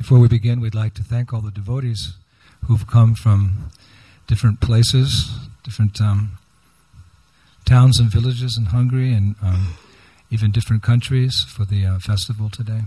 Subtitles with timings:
[0.00, 2.14] Before we begin, we'd like to thank all the devotees
[2.66, 3.70] who've come from
[4.26, 5.28] different places,
[5.62, 6.38] different um,
[7.66, 9.74] towns and villages in Hungary, and um,
[10.30, 12.80] even different countries for the uh, festival today.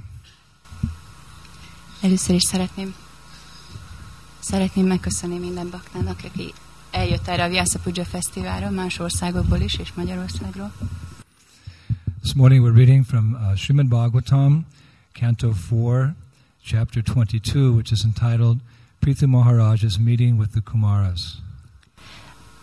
[2.01, 2.95] Először is szeretném,
[4.39, 6.53] szeretném megköszönni minden baknának, aki
[6.91, 10.73] eljött erre a Vyasa Puja Fesztiválra, más országokból is, és Magyarországról.
[12.21, 14.65] This morning we're reading from uh, Srimad Bhagavatam,
[15.11, 16.15] Canto 4,
[16.65, 18.57] chapter 22, which is entitled
[18.99, 21.41] Prithu Maharaj's Meeting with the Kumaras.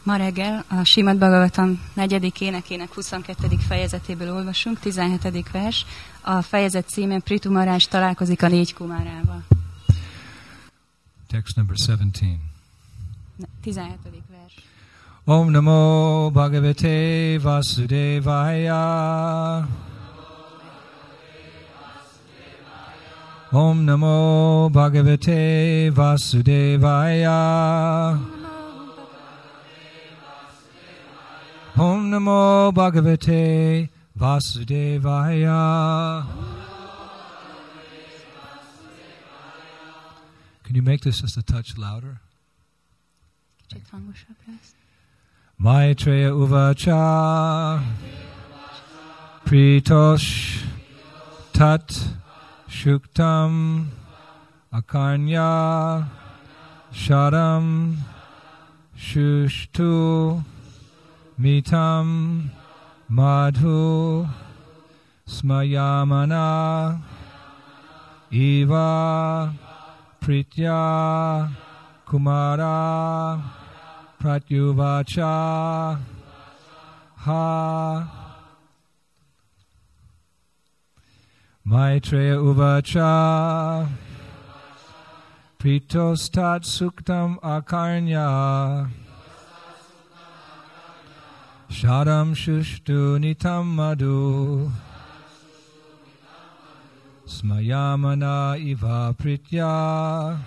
[0.02, 3.56] Ma reggel a Simad Bhagavatam negyedik énekének 22.
[3.58, 5.50] fejezetéből olvasunk, 17.
[5.52, 5.84] vers.
[6.20, 9.44] A fejezet címe Prithu Maharaj találkozik a négy kumárával.
[11.26, 12.38] Text number 17.
[13.62, 13.98] 17.
[14.30, 14.54] vers.
[15.24, 18.78] Om Namo Bhagavate Vasudevaya.
[23.52, 27.36] Om Namo Bhagavate Vasudevaya.
[31.76, 36.24] Om Namo Bhagavate Vasudevaya.
[40.62, 42.20] Can you make this just a touch louder?
[43.72, 44.74] Lesz.
[45.60, 47.82] Maitreya Uvacha
[49.44, 50.62] Pritosh
[51.52, 52.08] Tat
[52.70, 53.88] Shuktam
[54.72, 56.06] Akanya
[56.92, 57.96] Sharam
[58.96, 60.42] Shushtu
[61.38, 62.48] Mitam
[63.10, 64.28] Madhu
[65.26, 67.02] Smayamana
[68.32, 69.52] Eva
[70.22, 71.50] Pritya
[72.06, 73.42] Kumara
[74.22, 75.98] Pratyuvacha
[77.16, 78.19] Ha
[81.66, 83.88] Maitreya Uvacha.
[85.58, 88.88] Pritostat Suktam Akarnya.
[91.68, 94.72] Shadam Shushtu Nitam Madhu
[97.26, 100.38] Smayamana Iva Pritya.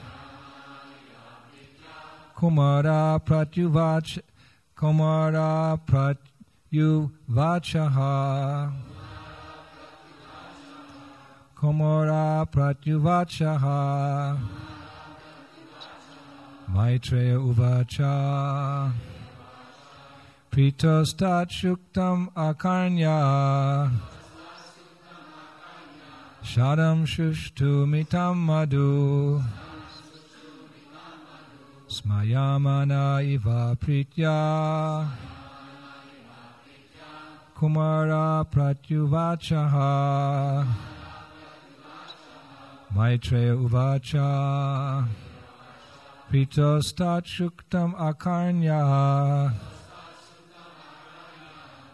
[2.35, 4.19] Kumara Pratyuvach
[4.75, 5.79] Kumara
[6.73, 8.73] Pratyuvachaha
[11.63, 14.37] Kumara Pratyuvachaha.
[16.69, 18.91] Maitreya Uvacha.
[20.51, 23.89] Pritostat Shuktam Akarnya.
[26.43, 29.41] Shadam Shushtu Mitam Madhu.
[31.87, 35.07] Smayamana iva pritya.
[37.55, 40.92] Kumara pratyuvachaha
[42.95, 45.07] Maitreya uvacha.
[46.29, 49.51] Pritostat shuktam akarnya.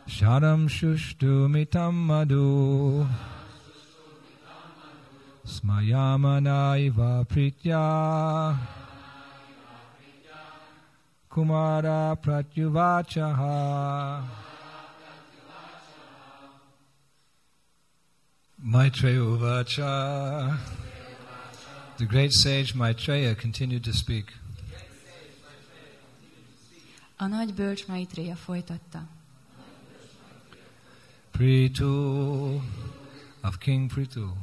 [0.08, 3.08] Shadam shushtu mitam madhu.
[5.46, 8.58] Smayamana iva pritya.
[11.32, 14.24] Kumara Pratyuvachaha.
[18.62, 20.58] Maitreya Uvacha
[22.00, 24.32] The great sage Maitreya continued to speak.
[27.18, 29.08] A nagy bölcs Maitreya folytatta.
[31.32, 32.62] Prithu
[33.42, 34.34] of King Prithu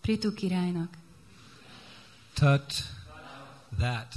[0.00, 0.94] Pritu királynak
[2.32, 2.94] Tat
[3.78, 4.14] that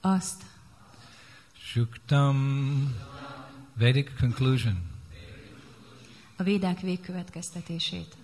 [0.00, 0.42] azt
[1.56, 2.96] Shuktam
[3.74, 4.90] Vedic conclusion
[6.36, 8.16] a védák végkövetkeztetését.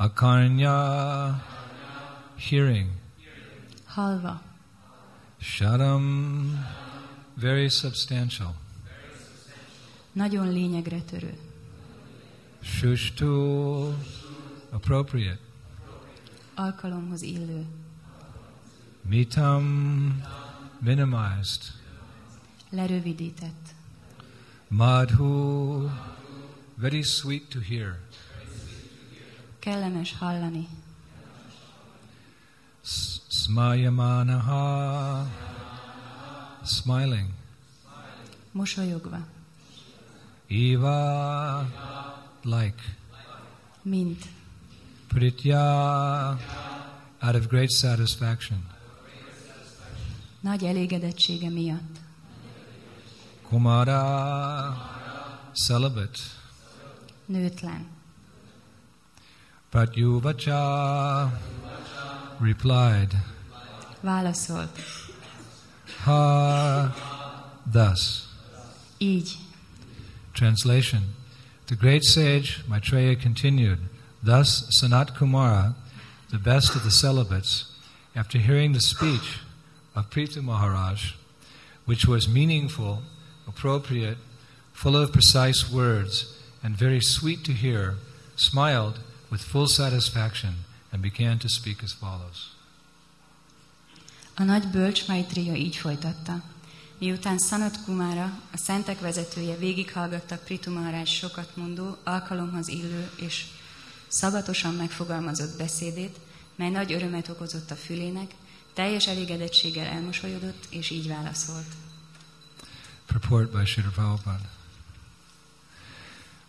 [0.00, 1.44] Akarnya
[2.36, 2.88] hearing
[3.84, 4.40] Halva,
[5.38, 6.64] Shadam
[7.34, 8.54] very substantial
[10.12, 11.38] nagyon lényegre törő.
[12.62, 13.92] Shushtu
[14.70, 15.40] appropriate
[16.54, 17.66] Alkalomhoz illő.
[19.02, 19.64] Mitam
[20.78, 21.62] minimized
[22.70, 23.74] Lerövidített.
[24.68, 25.88] Madhu
[26.74, 27.98] very sweet to hear
[29.60, 30.68] Kellemes hallani.
[33.28, 34.62] Smayamanaha
[36.64, 37.28] smiling
[38.52, 39.20] Mosolyogva.
[40.48, 41.66] Eva
[42.44, 42.82] like
[43.82, 44.24] Mint.
[45.08, 46.38] Pritya
[47.22, 48.58] out of great satisfaction
[50.40, 51.98] Nagy elégedettsége miatt.
[53.42, 54.76] Kumara
[55.52, 56.18] celibate
[57.26, 57.99] Nőtlen.
[59.70, 61.30] Pratyuvacha
[62.40, 63.14] replied,
[64.02, 64.68] Válaszolt.
[66.02, 66.92] Ha
[67.64, 68.26] thus.
[68.98, 69.36] Így.
[70.32, 71.14] Translation
[71.66, 73.78] The great sage Maitreya continued,
[74.20, 75.74] Thus Sanat Kumara,
[76.30, 77.66] the best of the celibates,
[78.16, 79.38] after hearing the speech
[79.94, 81.14] of Prithu Maharaj,
[81.84, 83.02] which was meaningful,
[83.46, 84.18] appropriate,
[84.72, 87.94] full of precise words, and very sweet to hear,
[88.34, 88.98] smiled
[89.30, 90.54] with full satisfaction
[90.92, 92.50] and began to speak as follows.
[94.34, 96.42] A nagy bölcs Maitreya így folytatta.
[96.98, 103.44] Miután Sanat Kumara, a szentek vezetője végighallgatta Prithu Maharaj sokat mondó, alkalomhoz illő és
[104.08, 106.18] szabatosan megfogalmazott beszédét,
[106.56, 108.34] mely nagy örömet okozott a fülének,
[108.74, 111.74] teljes elégedettséggel elmosolyodott, és így válaszolt.
[113.06, 114.59] Purport by Srila Prabhupada.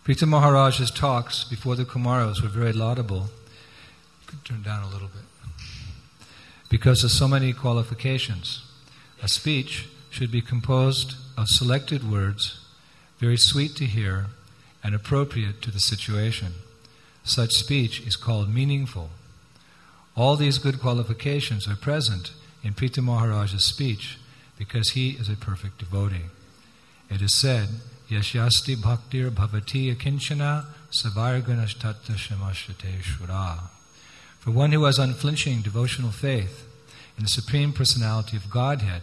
[0.04, 3.28] Prithu Maharaj's talks before the Kumaras were very laudable.
[4.26, 5.22] Could turn down a little bit.
[6.68, 8.64] Because of so many qualifications.
[9.22, 12.58] A speech should be composed of selected words,
[13.18, 14.26] very sweet to hear
[14.82, 16.54] and appropriate to the situation.
[17.22, 19.10] Such speech is called meaningful.
[20.16, 22.32] All these good qualifications are present
[22.64, 24.18] in Prithu Maharaj's speech
[24.58, 26.26] because he is a perfect devotee.
[27.08, 27.68] It is said,
[28.12, 33.70] Yashyasti bhaktir bhavati akinchana savarganashtatta shamashate shura.
[34.38, 36.68] For one who has unflinching devotional faith
[37.16, 39.00] in the Supreme Personality of Godhead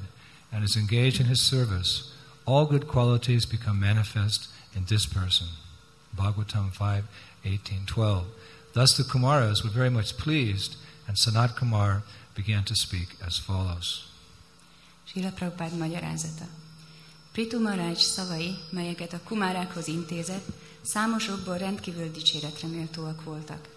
[0.51, 2.13] and is engaged in his service,
[2.45, 5.47] all good qualities become manifest in this person.
[6.15, 7.05] Bhagavatam 5,
[7.45, 8.25] 18, 12.
[8.73, 10.75] Thus the Kumaras were very much pleased,
[11.07, 12.03] and Sanat Kumar
[12.35, 14.07] began to speak as follows.
[15.07, 16.45] Srila Prabhupád magyarázata.
[17.39, 20.45] Prithu Maharaj szavai, melyeket a kumárákhoz intézett,
[20.81, 23.67] számos okból rendkívül dicséretre méltóak voltak.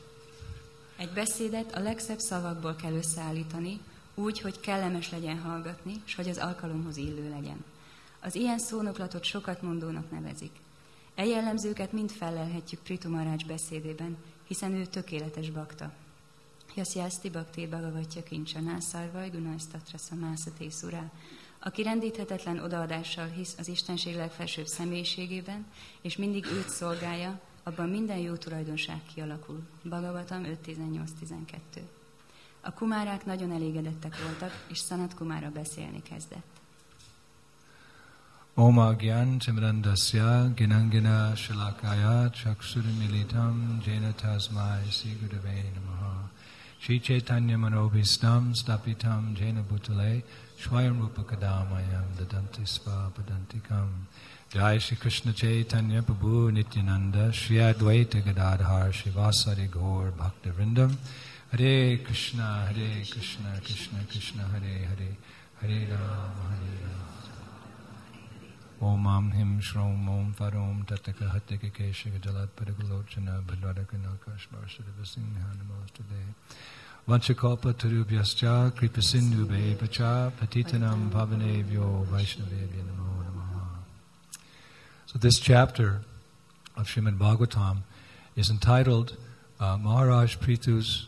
[0.97, 3.81] Egy beszédet a legszebb szavakból kell összeállítani,
[4.15, 7.65] úgy, hogy kellemes legyen hallgatni, és hogy az alkalomhoz illő legyen.
[8.21, 10.53] Az ilyen szónoklatot sokat mondónak nevezik.
[11.15, 14.17] E jellemzőket mind fellelhetjük Prithu Maharaj beszédében,
[14.47, 15.93] hiszen ő tökéletes bakta.
[16.75, 21.11] Jasziászti bakté bagavatja kincsaná szarvaj gunajsztatra szamászaté szurá,
[21.65, 25.67] aki rendíthetetlen odaadással hisz az Istenség legfelsőbb személyiségében,
[26.01, 29.61] és mindig őt szolgálja, abban minden jó tulajdonság kialakul.
[29.83, 31.57] Bhagavatam 5.18.12
[32.61, 36.61] A kumárák nagyon elégedettek voltak, és Szanat kumára beszélni kezdett.
[38.55, 46.22] Oma Gyan Timrandasya Ginangina Shilakaya Chaksurimilitam Jena Tasmai Sri Gurave Namaha
[46.83, 50.25] Shri Chaitanya Manobhistam Stapitam Jena Bhutale
[50.61, 53.87] Shwayam Rupa Kadamayam Dadanti Sva Padantikam
[54.51, 60.97] Jai Shri Krishna Chaitanya Prabhu Nityananda Shri Advaita Gadadhar Shivasari Gaur Bhakta Vrindam
[61.53, 65.17] Hare Krishna Hare Krishna Krishna Krishna Hare Hare
[65.61, 67.12] Hare Rama Hare Rama
[68.83, 71.31] Om Him Shrom Om Farom Tataka
[72.21, 72.49] Jalat
[77.75, 78.73] Tarubhyascha
[80.33, 83.67] Patitanam Vaishnavevya Namo Namaha
[85.07, 86.01] So this chapter
[86.77, 87.83] of Srimad Bhagavatam
[88.35, 89.17] is entitled
[89.61, 91.07] uh, Maharaj Prithu's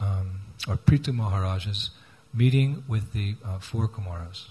[0.00, 1.92] um, or Prithu Maharaj's
[2.34, 4.50] meeting with the uh, four Kumaras.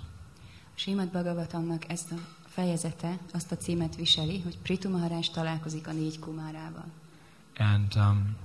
[0.75, 2.15] Srimad Bhagavatamnak ezt a
[2.55, 6.85] fejezete azt a címet viseli, hogy Prithu Maharaj találkozik a négy kumárával.
[7.57, 8.35] And um,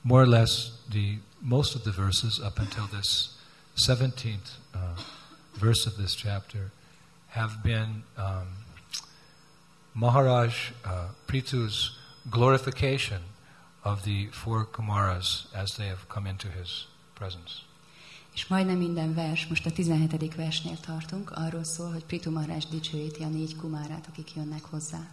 [0.00, 3.30] more or less, the most of the verses up until this
[3.76, 4.80] 17th uh,
[5.58, 6.70] verse of this chapter
[7.26, 8.46] have been um,
[9.92, 11.90] Maharaj uh, Prithu's
[12.30, 13.20] glorification
[13.82, 17.64] of the four Kumaras as they have come into his presence.
[18.36, 20.34] És majdnem minden vers, most a 17.
[20.34, 25.08] versnél tartunk, arról szól, hogy Prithu Maharaj dicsőíti a négy kumárát, akik jönnek hozzá.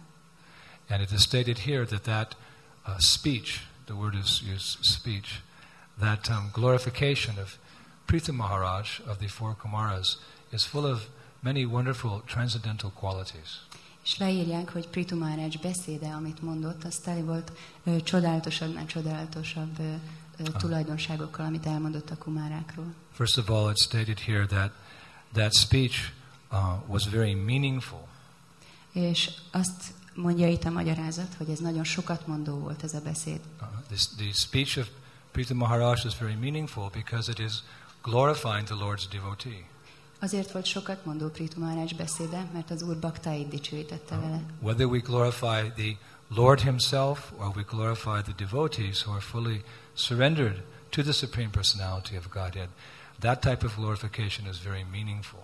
[0.88, 2.36] And it is stated here that that
[2.86, 5.28] uh, speech, the word is used speech,
[5.98, 7.56] that um, glorification of
[8.04, 10.18] Prithu Maharaj of the four Kumaras
[10.52, 11.08] is full of
[11.40, 13.66] many wonderful transcendental qualities.
[14.04, 17.52] És leírják, hogy Prithu Maharaj beszéde, amit mondott, az teli volt
[17.84, 19.94] ö, csodálatosabbnál csodálatosabb ö,
[20.56, 22.94] tulajdonságokkal, amit elmondott a kumárákról.
[23.12, 24.70] First of all, it's stated here that
[25.32, 26.12] that speech
[26.52, 28.06] uh, was very meaningful.
[28.92, 33.40] És azt mondja itt a magyarázat, hogy ez nagyon sokat mondó volt ez a beszéd.
[33.60, 34.88] Uh, this, the speech of
[35.32, 37.52] Prithu Maharaj is very meaningful because it is
[38.02, 39.64] glorifying the Lord's devotee.
[40.20, 44.42] Azért volt sokat mondó Prithu Maharaj beszéde, mert az Úr baktáit dicsőítette vele.
[44.60, 45.98] Whether we glorify the
[46.28, 49.64] Lord Himself, or we glorify the devotees who are fully
[49.94, 52.68] surrendered to the Supreme Personality of Godhead.
[53.20, 55.42] That type of glorification is very meaningful.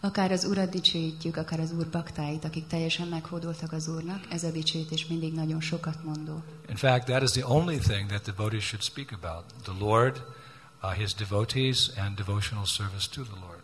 [0.00, 4.50] Akár az Urat dicsőítjük, akár az Úr baktáit, akik teljesen meghódoltak az Úrnak, ez a
[4.50, 6.42] dicsőítés mindig nagyon sokat mondó.
[6.68, 10.22] In fact, that is the only thing that devotees should speak about the Lord,
[10.82, 13.58] uh, His devotees, and devotional service to the Lord.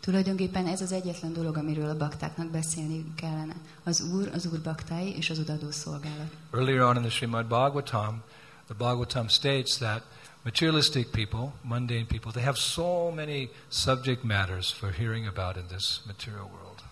[0.00, 3.56] Tulajdonképpen ez az egyetlen dolog, amiről a baktáknak beszélni kellene.
[3.84, 6.30] Az Úr, az Úr baktái és az odadó szolgálat.
[6.52, 8.22] Earlier on in the Srimad Bhagavatam,
[8.66, 10.02] the Bhagavatam states that
[10.44, 16.00] materialistic people, mundane people, they have so many subject matters for hearing about in this
[16.06, 16.82] material world.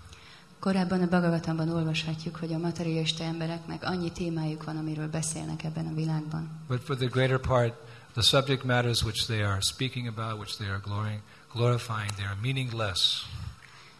[0.60, 5.94] Korábban a Bhagavatamban olvashatjuk, hogy a materialista embereknek annyi témájuk van, amiről beszélnek ebben a
[5.94, 6.50] világban.
[6.68, 7.74] But for the greater part,
[8.12, 11.20] the subject matters which they are speaking about, which they are glorying,
[11.52, 13.26] glorifying, they are meaningless.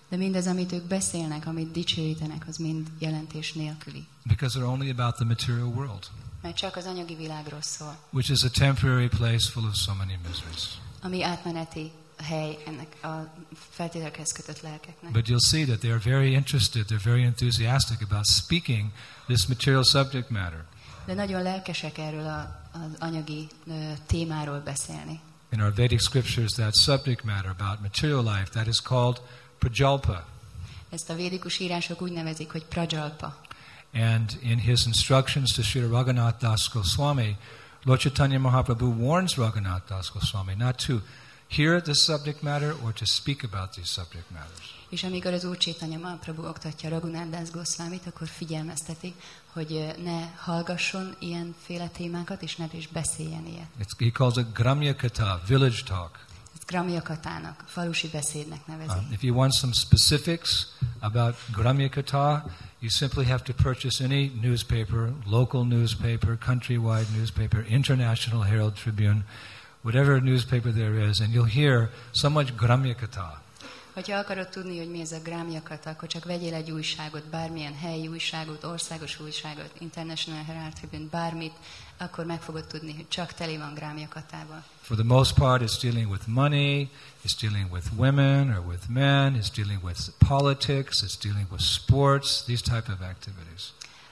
[0.09, 4.07] De mindez, amit ők beszélnek, amit dicsőítenek, az mind jelentés nélküli.
[4.23, 6.07] Because they're only about the material world,
[6.45, 10.19] Mert csak az anyagi világról szól, which is a temporary place full of so many
[10.29, 10.69] miseries.
[11.03, 11.91] ami átmeneti
[12.23, 13.33] hely ennek a
[13.71, 15.13] feltételekhez kötött lelkeknek.
[15.13, 18.91] But you'll see that they are very interested, they're very enthusiastic about speaking
[19.27, 20.65] this material subject matter.
[21.07, 25.21] De nagyon lelkesek erről a, az anyagi ö, témáról beszélni.
[25.53, 29.21] In our Vedic scriptures, that subject matter about material life, that is called
[29.59, 30.27] prajalpa.
[30.91, 33.41] Ezt a védikus írások úgy nevezik, hogy prajalpa.
[33.95, 37.37] And in his instructions to Sri Raghunath Das Goswami,
[37.85, 41.01] Lord Chaitanya Mahaprabhu warns Raghunath Das Goswami not to
[41.49, 44.75] hear this subject matter or to speak about these subject matters.
[44.89, 49.15] És amikor az Úr Csétanya Mahaprabhu oktatja Raghunandász Goszvámit, akkor figyelmezteti,
[49.53, 53.67] hogy ö, ne hallgasson ilyenféle témákat, és ne is beszéljen ilyet.
[53.81, 56.25] It's, he calls it Gramya Kata, village talk.
[56.65, 58.99] Ezt Gramjakatának, falusi beszédnek nevezi.
[58.99, 60.67] Um, if you want some specifics
[61.01, 62.45] about Gramya Kata,
[62.81, 69.25] you simply have to purchase any newspaper, local newspaper, countrywide newspaper, international Herald Tribune,
[69.83, 73.44] whatever newspaper there is, and you'll hear so much Gramya Kata.
[73.95, 78.09] Hogyha akarod tudni, hogy mi ez a grámjakata, akkor csak vegyél egy újságot, bármilyen helyi
[78.09, 81.53] újságot, országos újságot, International Herald Tribune, bármit,
[81.97, 84.65] akkor meg fogod tudni, hogy csak teli van grámjakatával.
[84.81, 86.91] For the most part, it's dealing with money,
[87.25, 92.45] it's dealing with women or with men, it's dealing with politics, it's dealing with sports,
[92.45, 93.63] these type of activities.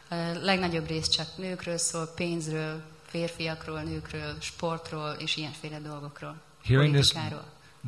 [0.09, 6.41] A legnagyobb rész csak nőkről szól, pénzről, férfiakról, nőkről, sportról és ilyenféle dolgokról.
[6.65, 7.13] Hearing this.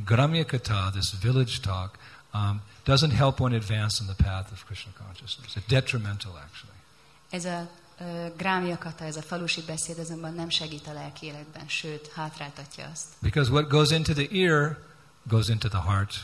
[0.05, 1.99] Gramya Kata, this village talk,
[2.33, 5.57] um, doesn't help one advance in the path of Krishna consciousness.
[5.57, 6.79] It's detrimental, actually.
[7.31, 7.69] Ez a
[8.01, 13.07] uh, grámjakata, ez a falusi beszéd azonban nem segít a lelki életben, sőt, hátráltatja azt.
[13.23, 14.79] Because what goes into the ear
[15.23, 16.15] goes into the heart.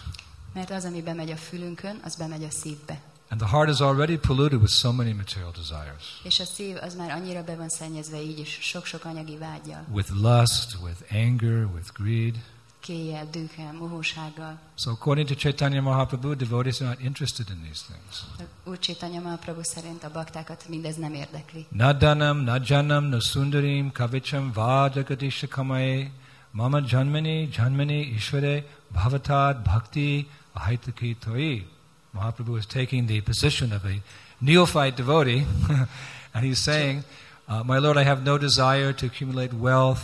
[0.53, 3.01] Mert az, ami bemegy a fülünkön, az bemegy a szívbe.
[3.29, 6.21] And the heart is already polluted with so many material desires.
[6.23, 10.11] És a szív az már annyira be van szennyezve így is sok-sok anyagi vágyjal, With
[10.11, 12.35] lust, with anger, with greed.
[12.81, 14.59] Kéjjel, dühkel, mohósággal.
[14.75, 18.25] So according to Chaitanya Mahaprabhu, devotees are not interested in these things.
[18.65, 21.67] Úr Csétanya Mahaprabhu szerint a baktákat mindez nem érdekli.
[21.69, 26.11] Na danam, na janam, na sundarim, kavicham, va jagadisha kamaye,
[26.51, 31.67] mama janmani, janmani, ishvare, bhavatad, bhakti, ahaitaki toi.
[32.11, 34.03] Mahaprabhu is taking the position of a
[34.41, 35.45] neophyte devotee,
[36.35, 37.05] and he's saying,
[37.49, 40.03] uh, My Lord, I have no desire to accumulate wealth.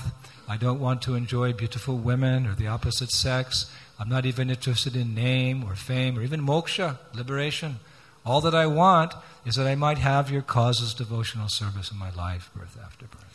[0.48, 3.66] I don't want to enjoy beautiful women or the opposite sex.
[3.98, 7.80] I'm not even interested in name or fame or even moksha, liberation.
[8.24, 12.10] All that I want is that I might have your causes devotional service in my
[12.10, 13.26] life, birth after birth.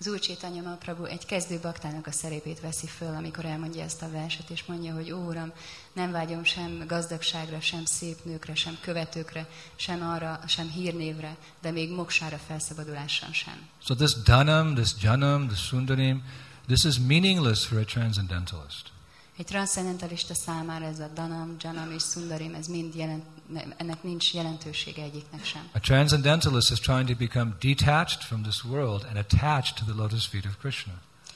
[0.00, 4.10] Az Úr Csétanya Mahaprabhu egy kezdő baktának a szerepét veszi föl, amikor elmondja ezt a
[4.10, 5.52] verset, és mondja, hogy Ó, Uram,
[5.92, 9.46] nem vágyom sem gazdagságra, sem szép nőkre, sem követőkre,
[9.76, 13.68] sem arra, sem hírnévre, de még moksára felszabadulásra sem.
[13.84, 16.22] So this dhanam, this janam, this sundarim,
[16.68, 18.90] this is meaningless for a transcendentalist.
[19.38, 24.34] Egy transzendentalista számára ez a danam, janam és sundarim, ez mind jelent, ne- ennek nincs
[24.34, 25.68] jelentősége egyiknek sem.
[25.72, 30.26] A transcendentalist is trying to become detached from this world and attached to the lotus
[30.26, 30.92] feet of Krishna.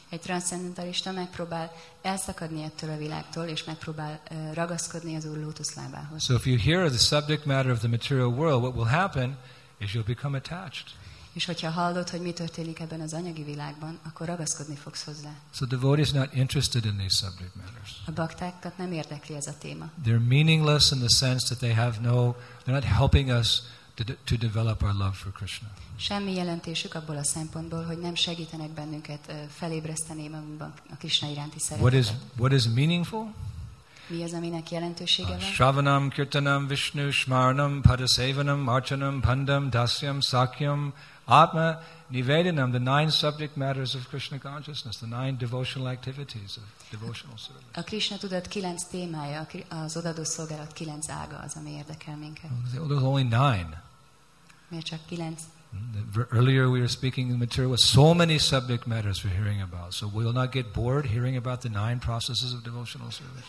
[0.08, 1.72] Egy transzendentalista megpróbál
[2.02, 6.24] elszakadni ettől a világtól, és megpróbál ö, ragaszkodni az Úr lótuszlábához.
[6.24, 9.38] So if you hear the subject matter of the material world, what will happen
[9.78, 10.84] is you'll become attached.
[11.32, 15.30] És hogyha hallod, hogy mi történik ebben az anyagi világban, akkor ragaszkodni fogsz hozzá.
[15.54, 17.90] So devotees not interested in these subject matters.
[18.06, 19.90] A baktákat nem érdekli ez a téma.
[20.04, 22.34] They're meaningless in the sense that they have no,
[22.64, 23.62] they're not helping us
[23.94, 25.68] to, to develop our love for Krishna.
[25.96, 31.92] Semmi jelentésük abból a szempontból, hogy nem segítenek bennünket felébreszteni magunkban a Krishna iránti What
[31.92, 32.38] is, szeretetet.
[32.38, 33.32] what is meaningful?
[34.06, 35.50] Mi az, aminek jelentősége Uh, van?
[35.50, 40.92] Shravanam, Kirtanam, Vishnu, Smarnam, Padasevanam, Archanam, Pandam, Dasyam, Sakyam,
[41.24, 41.80] Atma
[42.12, 47.64] Nivedanam, the nine subject matters of Krishna consciousness, the nine devotional activities of devotional service.
[47.74, 52.50] A Krishna tudat kilenc témája, az odadó szolgálat kilenc ága az, ami érdekel minket.
[52.50, 53.82] Oh, well, There's only nine.
[54.68, 55.40] Miért csak kilenc?
[55.74, 59.62] Mm, earlier we were speaking in the material with so many subject matters we're hearing
[59.62, 59.92] about.
[59.92, 63.46] So we will not get bored hearing about the nine processes of devotional service.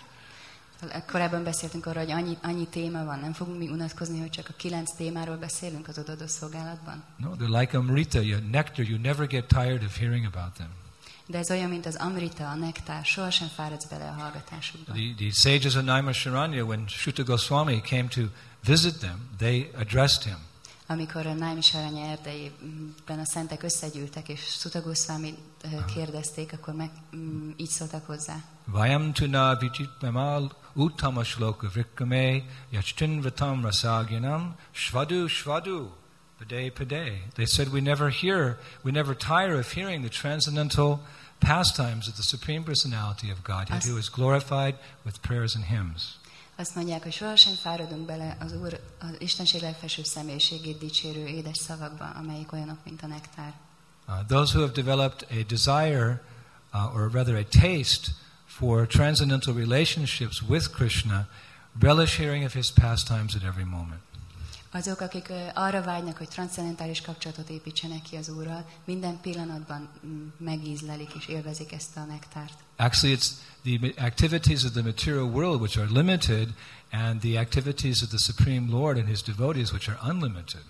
[1.07, 4.53] Korábban beszéltünk arról, hogy annyi, annyi téma van, nem fogunk mi unatkozni, hogy csak a
[4.57, 7.03] kilenc témáról beszélünk az odadó szolgálatban.
[7.17, 8.85] No, they're like Amrita, you nectar.
[8.85, 10.69] You never get tired of hearing about them.
[11.27, 14.93] De ez olyan, mint az amrita, a nektár, sohasem fáradsz bele a hallgatásukba.
[14.93, 18.21] The, the sages of Naimisharanya, when Shuta Goswami came to
[18.65, 20.37] visit them, they addressed him.
[20.87, 25.33] Amikor a Nájmisaranya erdejében a szentek összegyűltek, és Sutagoszvámi
[25.93, 28.35] kérdezték, akkor meg mm, így szóltak hozzá.
[28.65, 35.89] Vayam tuna vichitmamal uttama shloka vrikkame yachtin vatam rasaginam shvadu shvadu
[36.37, 37.21] pade pade.
[37.33, 40.99] They said we never hear, we never tire of hearing the transcendental
[41.39, 44.75] pastimes of the Supreme Personality of Godhead who is glorified
[45.05, 46.17] with prayers and hymns.
[46.55, 52.09] Azt mondják, hogy sohasem fáradunk bele az Úr, az Istenség legfelsőbb személyiségét dicsérő édes szavakba,
[52.09, 53.53] amelyik olyanok, mint a nektár.
[54.07, 56.21] Uh, those who have developed a desire,
[56.73, 58.11] uh, or rather a taste,
[58.45, 61.27] for transcendental relationships with Krishna
[61.79, 64.01] relish hearing of his pastimes at every moment.
[64.75, 71.13] Azok, akik arra vágynak, hogy transzendentális kapcsolatot építsenek ki az Úrral, minden pillanatban mm, megízlelik
[71.13, 72.53] és élvezik ezt a nektárt.
[72.75, 73.27] Actually, it's
[73.63, 76.53] the activities of the material world which are limited,
[76.91, 80.61] and the activities of the Supreme Lord and his devotees which are unlimited.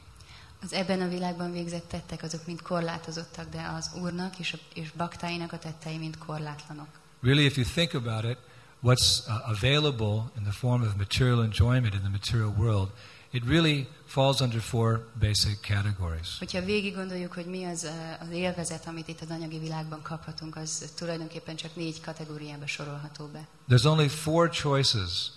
[0.62, 4.92] Az ebben a világban végzett tettek, azok mind korlátozottak, de az Úrnak és, a, és
[4.92, 6.88] baktáinak a tettei mind korlátlanok.
[7.22, 8.38] Really, if you think about it,
[8.84, 12.90] what's uh, available in the form of material enjoyment in the material world,
[13.34, 16.38] it really falls under four basic categories.
[16.40, 20.56] Hogyha végig gondoljuk, hogy mi az ö, az élvezet, amit itt az anyagi világban kaphatunk,
[20.56, 23.48] az tulajdonképpen csak négy kategóriába sorolható be.
[23.70, 25.32] There's only four choices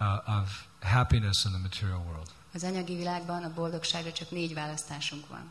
[0.00, 2.28] uh, of happiness in the material world.
[2.54, 5.50] Az anyagi világban a boldogságra csak négy választásunk van.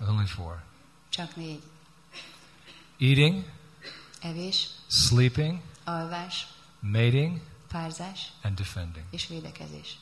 [0.00, 0.62] There's only four
[1.08, 1.62] Csak négy.
[2.98, 3.44] eating,
[4.20, 6.46] Evés, sleeping, alvás,
[6.80, 9.04] mating, párzás and defending.
[9.10, 9.98] és védekezés.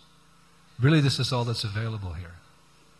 [0.80, 2.32] Really, this is all that's available here.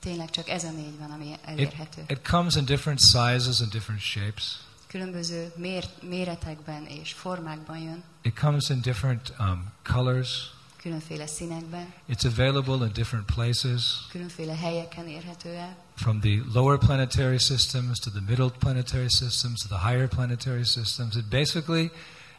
[0.01, 2.05] Tényleg csak ez a négy van, ami It, elérhető.
[2.09, 4.57] it comes in different sizes and different shapes.
[4.87, 10.29] Különböző mér, méretekben és formákban jön, It comes in different um, colors.
[10.77, 17.39] különféle színekben, It's available in different places, különféle helyeken érhető el, from the lower planetary
[17.39, 21.17] systems to the middle planetary systems to the higher planetary systems.
[21.17, 21.91] It basically,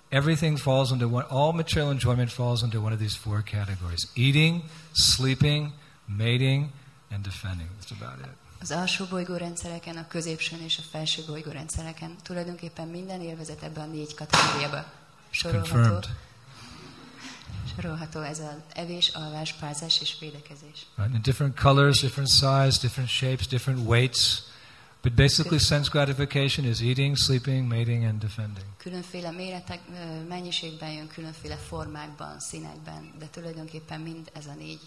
[0.10, 4.62] everything falls into one, all material enjoyment falls into one of these four categories eating,
[4.96, 5.72] sleeping,
[6.06, 6.72] mating,
[7.12, 7.68] and defending.
[7.80, 8.34] That's about it.
[8.62, 14.14] Az alsó bolygórendszereken, a középsőn és a felső bolygórendszereken tulajdonképpen minden élvezet ebben a négy
[14.14, 14.86] kategóriába
[15.30, 15.72] sorolható.
[15.72, 16.10] Confirmed.
[17.76, 20.86] Sorolható ez az evés, alvás, pázás és védekezés.
[20.96, 21.14] Right?
[21.14, 24.42] In different colors, different size, different shapes, different weights.
[25.06, 28.66] But basically, sense gratification is eating, sleeping, mating, and defending.
[28.78, 29.80] Különféle méretek,
[30.28, 34.80] mennyiségben jön, különféle formákban, színekben, de tulajdonképpen mind ez a négy.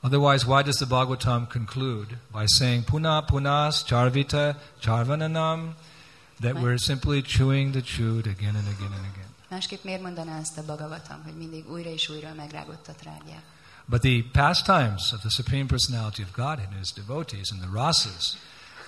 [0.00, 5.74] Otherwise, why does the Bhagavatam conclude by saying puna punas charvita charvananam?
[6.40, 9.30] That we're simply chewing the chewed again and again and again.
[9.48, 13.42] Másképp miért mondaná ezt a Bhagavatam, hogy mindig újra és újra megrágott a?
[13.86, 18.36] But the pastimes of the Supreme Personality of Godhead and His devotees and the rasas,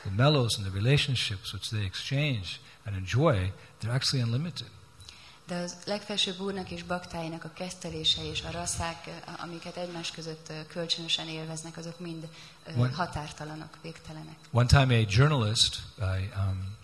[0.04, 4.68] the mellows and the relationships which they exchange and enjoy, they're actually unlimited.
[5.46, 10.48] De az legfelsőbb úrnak és baktáinak a kesztelése és a rasszák, eh, amiket egymás között
[10.48, 14.36] eh, kölcsönösen élveznek, azok mind eh, ö, Van- határtalanok, végtelenek.
[14.50, 16.76] One time, a journalist, a, um,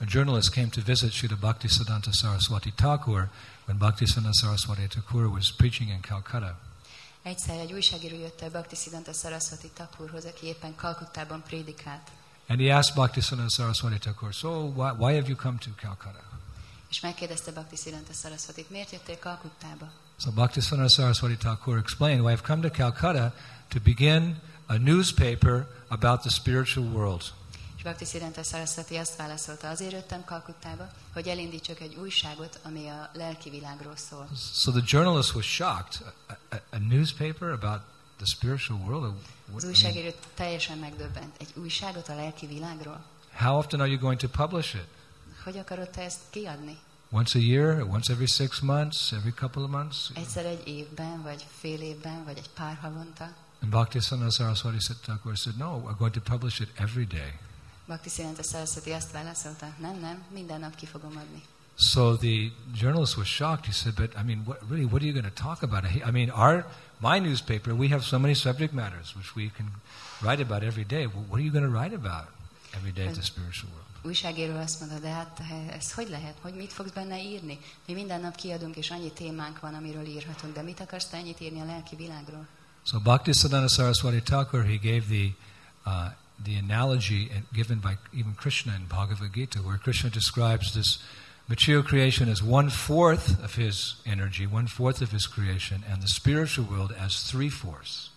[0.00, 3.28] a journalist came to visit Srila Bhaktisiddhanta Saraswati Thakur
[3.66, 6.56] when Bhaktisiddhanta Saraswati Thakur was preaching in Calcutta.
[7.24, 12.10] Egyszer egy újságíró jött el Bhaktisiddhanta Saraswati Thakurhoz, aki éppen Kalkuttában prédikált.
[12.48, 16.22] And he asked Bhaktisiddhanta Saraswati Thakur, So, why, why have you come to Calcutta?
[16.90, 19.92] És megkérdezte Bhaktisiddhanta Saraswatit, miért jöttél Kalkuttába?
[20.16, 23.34] So, Bhaktisiddhanta Saraswati Thakur explained, well, I've come to Calcutta
[23.68, 27.22] to begin a newspaper about the spiritual world.
[27.84, 33.50] És Bhaktisiddhanta Saraswati azt válaszolta, azért jöttem Kalkuttába, hogy elindítsak egy újságot, ami a lelki
[33.50, 34.28] világról szól.
[34.54, 36.14] So the journalist was shocked.
[36.28, 37.80] A, a, a newspaper about
[38.16, 39.02] the spiritual world?
[39.04, 39.16] What-
[39.56, 41.36] Az újságíró teljesen megdöbbent.
[41.40, 43.04] Egy újságot a lelki világról?
[43.34, 44.86] how often are you going to publish it?
[45.44, 46.78] Hogy akarod te ezt kiadni?
[47.10, 50.10] Once a year, once every six months, every couple of months?
[50.14, 53.24] Egyszer egy évben, vagy fél évben, vagy egy pár havonta?
[53.62, 57.32] And Bhaktisiddhanta Saraswati Thakur said, no, we're going to publish it every day.
[57.86, 61.42] Bhakti Siddhanta Saraswati azt válaszolta, nem, nem, minden nap ki fogom adni.
[61.76, 63.64] So the journalist was shocked.
[63.64, 65.84] He said, "But I mean, what, really, what are you going to talk about?
[65.84, 66.64] I mean, our
[67.00, 69.66] my newspaper, we have so many subject matters which we can
[70.20, 71.06] write about every day.
[71.06, 72.28] Well, what are you going to write about
[72.74, 76.34] every day at the spiritual world?" Újságíró azt mondta, de hát eh, ez hogy lehet,
[76.40, 77.58] hogy mit fogsz benne írni?
[77.86, 81.40] Mi minden nap kiadunk, és annyi témánk van, amiről írhatunk, de mit akarsz te ennyit
[81.40, 82.46] írni a lelki világról?
[82.82, 85.34] So Bhaktisiddhanta Saraswati Thakur, he gave the
[85.84, 90.98] uh, the analogy given by even Krishna in Bhagavad Gita, where Krishna describes this
[91.48, 96.08] material creation as one fourth of his energy, one fourth of his creation, and the
[96.08, 98.10] spiritual world as three fourths.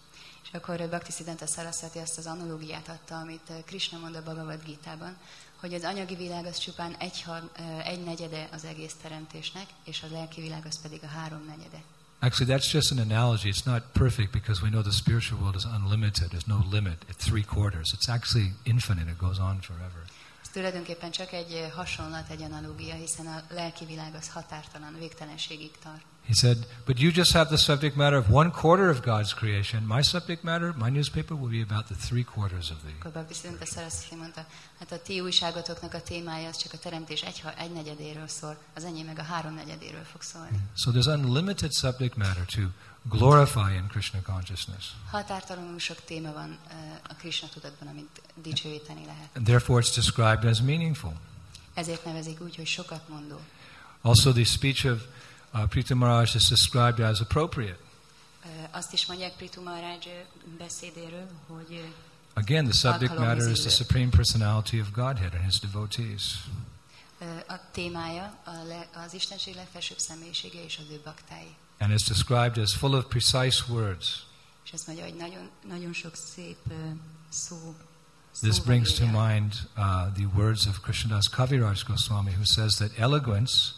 [0.44, 4.64] És akkor Bhakti Siddhanta Saraswati azt az analógiát adta, amit eh, Krishna mond a Bhagavad
[4.64, 5.18] Gita-ban,
[5.60, 10.08] hogy az anyagi világ az csupán egy, eh, egy negyede az egész teremtésnek, és a
[10.12, 11.82] lelki világ az pedig a három negyede.
[12.20, 13.50] Actually, that's just an analogy.
[13.50, 16.32] It's not perfect because we know the spiritual world is unlimited.
[16.32, 17.94] There's no limit at three quarters.
[17.94, 19.08] It's actually infinite.
[19.08, 20.04] It goes on forever.
[20.42, 25.72] Ez tulajdonképpen csak egy eh, hasonlat, egy analógia, hiszen a lelki világ az határtalan, végtelenségig
[25.84, 26.02] tart.
[26.28, 29.88] He said, but you just have the subject matter of one quarter of God's creation.
[29.88, 33.10] My subject matter, my newspaper, will be about the three quarters of the.
[33.10, 34.46] Akkor viszont a Saraswati mondta,
[34.80, 38.84] hát a ti újságotoknak a témája az csak a teremtés egy, egy negyedéről szól, az
[38.84, 40.60] enyém meg a három negyedéről fog szólni.
[40.76, 42.62] So there's unlimited subject matter to
[43.10, 44.86] glorify in Krishna consciousness.
[45.12, 46.76] Hatartalanul sok téma van uh,
[47.10, 49.30] a Krishna tudatban, amit dicsőíteni lehet.
[49.36, 51.14] And therefore it's described as meaningful.
[51.74, 53.40] Ezért nevezik úgy, hogy sokat mondó.
[54.02, 55.02] Also the speech of
[55.58, 57.78] uh, Prithu Maharaj is described as appropriate.
[58.72, 59.98] Azt is mondják Prithu Maharaj
[60.58, 61.94] beszédéről, hogy
[62.34, 66.24] Again, the subject matter is the supreme personality of Godhead and his devotees.
[67.48, 68.44] A témája
[69.06, 71.56] az Istenség legfelsőbb személyisége és az ő baktái.
[71.80, 74.26] And is described as full of precise words.
[74.66, 76.58] És azt mondja, hogy nagyon, nagyon sok szép
[77.30, 77.76] szó
[78.42, 83.74] This brings to mind uh, the words of Krishnadas Kaviraj Goswami, who says that eloquence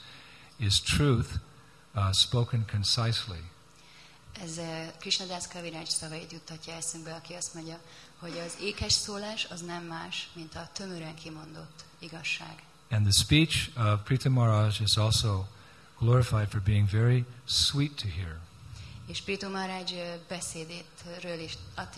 [0.58, 1.40] is truth
[1.96, 3.42] uh, spoken concisely.
[4.42, 7.80] Ez uh, Krishnadas Kaviraj szavait juttatja eszünkbe, aki azt mondja,
[8.20, 12.64] hogy az ékes szólás az nem más, mint a tömören kimondott igazság.
[12.92, 15.46] And the speech of Prita Maharaj is also
[16.00, 18.40] glorified for being very sweet to hear.
[19.08, 19.84] És Prita Maharaj
[20.28, 21.58] beszédétről is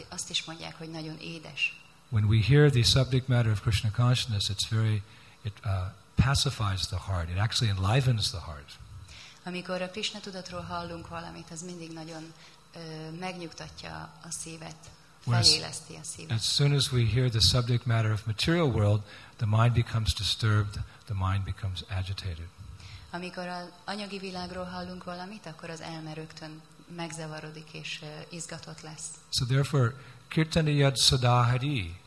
[0.09, 1.81] azt is mondják, hogy nagyon édes.
[2.09, 5.01] When we hear the subject matter of Krishna consciousness, it's very
[5.43, 7.29] it uh, pacifies the heart.
[7.29, 8.79] It actually enlivens the heart.
[9.43, 12.33] Amikor a Krishna tudatról hallunk valamit, az mindig nagyon
[12.75, 14.75] uh, megnyugtatja a szívet.
[16.29, 19.03] As soon as we hear the subject matter of material world,
[19.37, 22.47] the mind becomes disturbed, the mind becomes agitated.
[23.11, 26.61] Amikor az anyagi világról hallunk valamit, akkor az elme rögtön
[26.95, 29.07] megzavarodik és izgatott lesz.
[29.29, 29.93] So therefore,
[30.27, 31.99] kirtaniyad sadahari,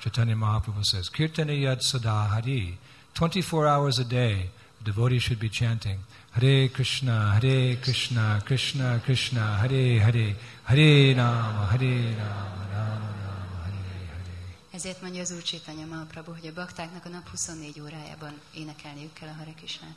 [0.00, 2.78] Chaitanya Mahaprabhu says, kirtaniyad sadahari,
[3.14, 4.50] 24 hours a day,
[4.82, 5.98] the devotee should be chanting,
[6.32, 13.80] Hare Krishna, Hare Krishna, Krishna Krishna, Hare Hare, Hare Rama, Hare Rama, Rama Rama, Hare
[14.08, 14.22] Hare.
[14.70, 19.28] Ezért mondja az Úr Chaitanya Mahaprabhu, hogy a baktáknak a nap 24 órájában énekelniük kell
[19.28, 19.96] a Hare Krishnát.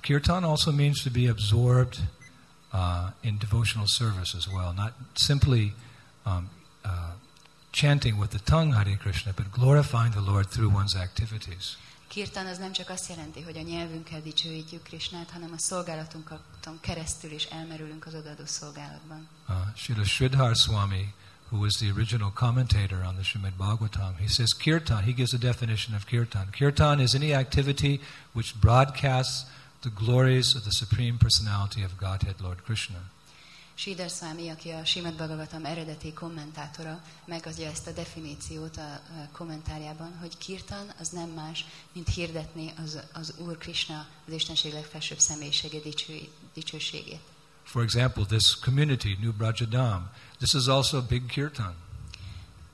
[0.00, 1.96] Kirtan also means to be absorbed
[2.72, 5.72] uh, in devotional service as well, not simply
[6.24, 6.50] um,
[6.84, 6.90] uh,
[7.70, 11.76] chanting with the tongue Hare Krishna, but glorifying the Lord through one's activities.
[12.16, 16.40] Kirtan az nem csak azt jelenti, hogy a nyelvünkkel dicsőítjük Krisnát, hanem a szolgálatunkon
[16.80, 19.28] keresztül is elmerülünk az odaadó szolgálatban.
[19.48, 21.14] Uh, Srila Sridhar Swami,
[21.50, 25.38] who was the original commentator on the Srimad Bhagavatam, he says Kirtan, he gives a
[25.38, 26.48] definition of Kirtan.
[26.50, 28.00] Kirtan is any activity
[28.32, 29.44] which broadcasts
[29.82, 33.00] the glories of the Supreme Personality of Godhead, Lord Krishna.
[33.78, 39.00] Siddhar Swami, aki a Simad Bhagavatam eredeti kommentátora, megadja ezt a definíciót a
[39.32, 45.18] kommentárjában, hogy kirtan az nem más, mint hirdetni az, az Úr Krishna, az Istenség legfelsőbb
[45.18, 47.20] személyisége dicső, dicsőségét.
[47.62, 51.74] For example, this community, New Brajadam, this is also a big kirtan.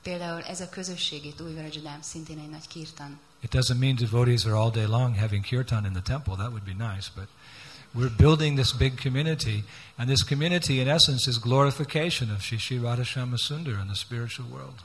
[0.01, 3.19] Például ez a közösség itt, Új Brajadam, szintén egy nagy kirtan.
[3.41, 6.35] It doesn't mean devotees are all day long having kirtan in the temple.
[6.35, 7.27] That would be nice, but
[7.93, 9.63] we're building this big community,
[9.97, 14.47] and this community, in essence, is glorification of Shri Shri Radhashama Sundar in the spiritual
[14.51, 14.81] world.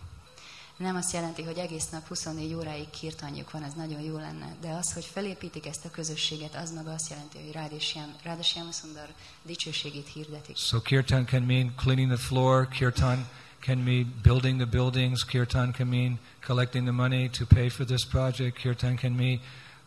[0.79, 4.69] Nem azt jelenti, hogy egész nap 24 óráig kirtanjuk van, ez nagyon jó lenne, de
[4.69, 9.09] az, hogy felépítik ezt a közösséget, az maga azt jelenti, hogy Sundar
[9.43, 10.57] dicsőségét hirdetik.
[10.57, 13.29] So kirtan can mean cleaning the floor, kirtan
[13.61, 18.05] can mean building the buildings, kirtan can mean collecting the money to pay for this
[18.05, 19.41] project, kirtan can mean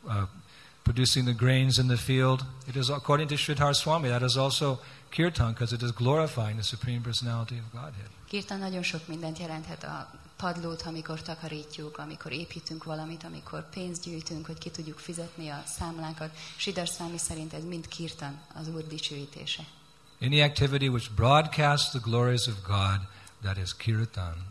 [0.03, 0.13] uh,
[0.84, 2.46] producing the grains in the field.
[2.67, 6.63] It is, according to Sridhar Swami, that is also kirtan because it is glorifying the
[6.63, 8.10] Supreme Personality of Godhead.
[8.28, 14.46] Kirtan nagyon sok mindent jelenthet a padlót, amikor takarítjuk, amikor építünk valamit, amikor pénzt gyűjtünk,
[14.46, 16.36] hogy ki tudjuk fizetni a számlákat.
[16.58, 19.63] Sidar Swami szerint ez mind kirtan, az Úr dicsőítése.
[20.22, 23.00] Any activity which broadcasts the glories of God,
[23.41, 24.51] that is kirtan.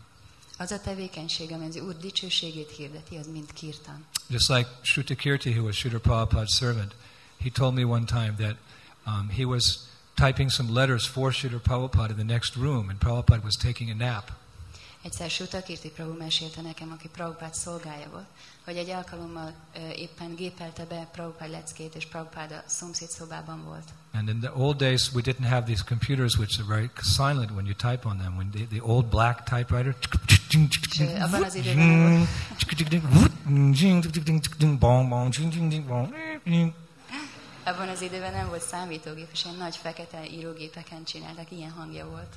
[0.61, 4.05] Az a tevékenység, ami az Úr dicsőségét hirdeti, az mind kirtan.
[4.27, 6.95] Just like Shrutakirti, who was Srila Prabhupada's servant,
[7.43, 8.55] he told me one time that
[9.07, 9.77] um, he was
[10.15, 13.95] typing some letters for Srila Prabhupada in the next room, and Prabhupada was taking a
[13.95, 14.31] nap.
[15.03, 18.27] Egyszer Sutakirti Prabhu mesélte nekem, aki Prabhupád szolgája volt,
[18.65, 23.89] hogy egy alkalommal ö, éppen gépelte be Prabhupád leckét, és Prabhupád a szomszéd szobában volt.
[24.13, 27.65] And in the old days, we didn't have these computers which are very silent when
[27.65, 28.35] you type on them.
[28.35, 29.95] When the, the old black typewriter.
[31.19, 32.29] Abban az időben nem volt,
[37.63, 42.35] abban az időben nem volt számítógép, és ilyen nagy fekete írógépeken csináltak, ilyen hangja volt.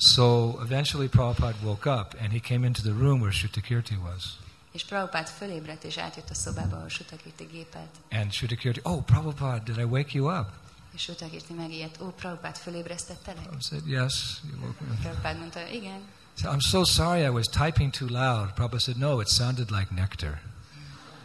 [0.00, 4.24] So eventually Prabhupada woke up and he came into the room where Shrutakirti was.
[4.72, 7.90] És Prabhupád fölébredt, és átjött a szobába, ahol Sutakirti gépelt.
[8.10, 10.46] And Shrutakirti, oh, Prabhupada, did I wake you up?
[10.94, 13.48] És Sutakirti megijedt, ó, Prabhupád fölébresztettelek?
[13.58, 15.00] I said, yes, you woke me up.
[15.00, 16.00] Prabhupád mondta, igen.
[16.38, 18.54] Said, I'm so sorry, I was typing too loud.
[18.54, 20.40] Prabhupada said, no, it sounded like nectar.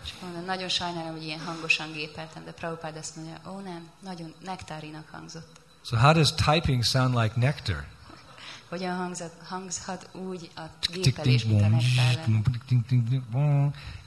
[0.04, 4.34] És mondta, nagyon sajnálom, hogy ilyen hangosan gépeltem, de Prabhupád azt mondja, ó nem, nagyon
[4.44, 5.62] nektárinak hangzott.
[5.86, 7.86] So how does typing sound like nectar?
[8.70, 12.28] Hogyan hangzott, hangzhat úgy a gépelés, mint a nektár.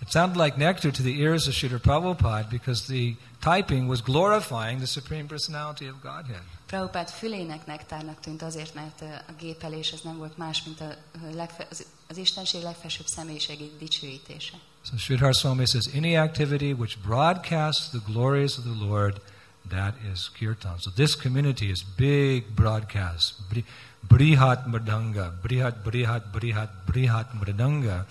[0.03, 4.79] It sounded like nectar to the ears of Srila Prabhupada because the typing was glorifying
[4.79, 6.43] the Supreme Personality of Godhead.
[6.67, 10.95] Prabhupád fülének nektárnak tűnt azért, mert a gépelés ez nem volt más, mint a,
[11.35, 14.57] legfe, az, az Istenség legfelsőbb személyiségét dicsőítése.
[14.83, 19.21] So Sridhar Swami says, any activity which broadcasts the glories of the Lord,
[19.69, 20.79] that is kirtan.
[20.79, 23.35] So this community is big broadcast.
[23.49, 23.65] Bri-
[24.09, 28.07] Brihat Mridanga, Brihat, Brihat, Brihat, Brihat Mridanga.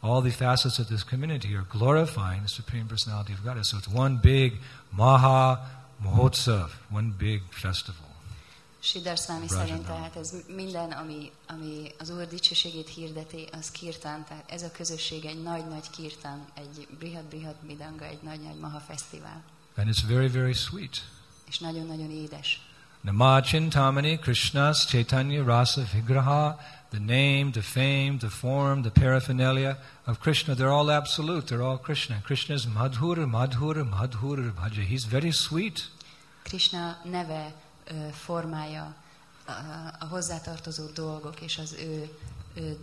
[0.00, 3.64] All the facets of this community are glorifying the Supreme Personality of God.
[3.64, 4.60] So it's one big
[4.90, 5.58] Maha
[5.98, 8.12] Mahotsav, one big festival.
[8.80, 9.66] Sidar Swami Rajadam.
[9.66, 14.70] szerint tehát ez minden, ami, ami az Úr dicsőségét hirdeti, az kirtán, tehát ez a
[14.70, 19.42] közösség egy nagy-nagy kirtán, egy Brihat Brihat Midanga, egy nagy-nagy Maha fesztivál,
[19.76, 21.08] And it's very, very sweet.
[21.48, 22.60] és nagyon-nagyon édes.
[23.00, 26.58] Nama Chintamani Krishna's Chaitanya Rasa Vigraha,
[26.94, 29.76] the name, the fame, the form, the paraphernalia
[30.06, 32.22] of Krishna, they're all absolute, they're all Krishna.
[32.24, 34.84] Krishna is Madhura, Madhura, Madhura Bhaja.
[34.84, 35.88] He's very sweet.
[36.44, 37.52] Krishna neve,
[38.12, 38.94] formája,
[39.46, 42.08] a, hozzátartozó dolgok és az ő,
[42.54, 42.78] ő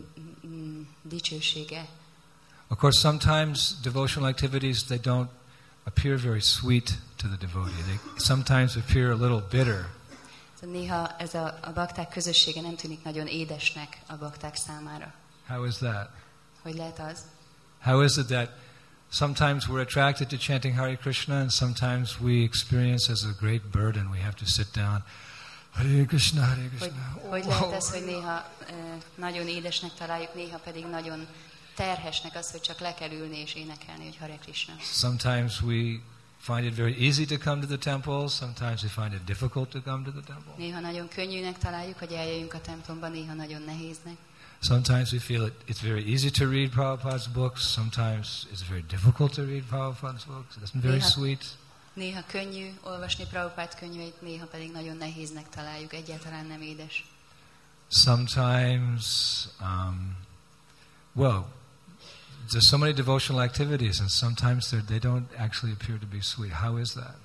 [1.02, 1.88] dicsősége.
[2.67, 5.30] Of course, sometimes devotional activities, they don't
[5.86, 7.84] appear very sweet to the devotee.
[7.84, 9.86] They sometimes appear a little bitter.
[10.62, 15.13] Néha ez a, a bakták közössége nem tűnik nagyon édesnek a bakták számára.
[15.47, 16.10] How is that?
[16.62, 17.19] Hogy lehet az?
[17.82, 18.50] How is it that
[19.12, 24.08] sometimes we're attracted to chanting Hare Krishna and sometimes we experience as a great burden?
[24.08, 25.04] We have to sit down.
[25.74, 27.19] Hare Krishna, Hare Hogy, Krishna.
[27.30, 28.74] hogy lehet ez, hogy néha ö,
[29.15, 31.28] nagyon édesnek találjuk, néha pedig nagyon
[31.76, 34.74] terhesnek az, hogy csak le kell ülni és énekelni, hogy Hare Krishna.
[34.80, 36.00] Sometimes we
[36.41, 39.82] find it very easy to come to the temple, sometimes we find it difficult to
[39.82, 40.54] come to the temple.
[40.58, 44.15] Néha nagyon könnyűnek találjuk, hogy eljöjjünk a templomba, néha nagyon nehéznek.
[44.60, 49.34] Sometimes we feel it, it's very easy to read Prabhupada's books, sometimes it's very difficult
[49.34, 50.56] to read Prabhupada's books.
[50.63, 51.08] It's very Yeah.
[51.08, 51.45] sweet.
[51.93, 57.06] Néha könnyű olvasni Prabhupád könyveit, néha pedig nagyon nehéznek találjuk, egyáltalán nem édes.
[57.89, 59.06] Sometimes,
[59.62, 60.15] um,
[61.13, 61.45] well,
[62.49, 66.51] there's so many devotional activities, and sometimes they're- don't actually appear to be sweet.
[66.51, 67.15] How is that?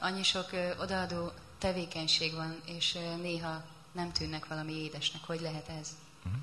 [0.00, 5.22] Annyi sok odaadó tevékenység van, és néha nem tűnnek valami édesnek.
[5.24, 5.88] Hogy lehet ez?
[6.28, 6.42] Mm-hmm.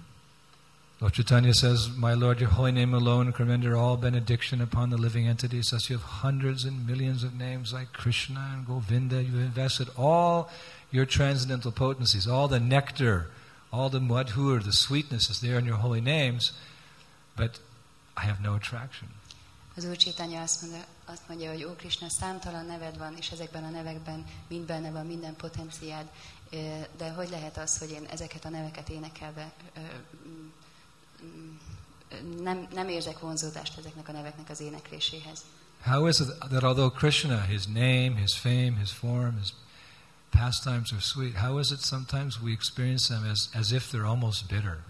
[0.99, 4.97] Lord Chaitanya says, My Lord, your holy name alone can render all benediction upon the
[4.97, 5.69] living entities.
[5.69, 9.15] Thus you have hundreds and millions of names like Krishna and Govinda.
[9.15, 10.51] You've invested all
[10.91, 13.32] your transcendental potencies, all the nectar,
[13.71, 16.51] all the madhur, the sweetness is there in your holy names,
[17.36, 17.60] but
[18.17, 19.10] I have no attraction.
[19.76, 23.63] Az Úr Csétanya azt mondja, azt mondja, hogy Ó Krishna, számtalan neved van, és ezekben
[23.63, 26.10] a nevekben mind benne van minden potenciád,
[26.97, 29.80] de hogy lehet az, hogy én ezeket a neveket énekelve ö,
[30.28, 30.50] mm,
[31.24, 35.43] mm, nem, nem érzek vonzódást ezeknek a neveknek az énekléséhez?
[35.84, 39.54] How is it that although Krishna, his name, his fame, his form, his
[40.30, 44.47] pastimes are sweet, how is it sometimes we experience them as, as if they're almost
[44.47, 44.84] bitter?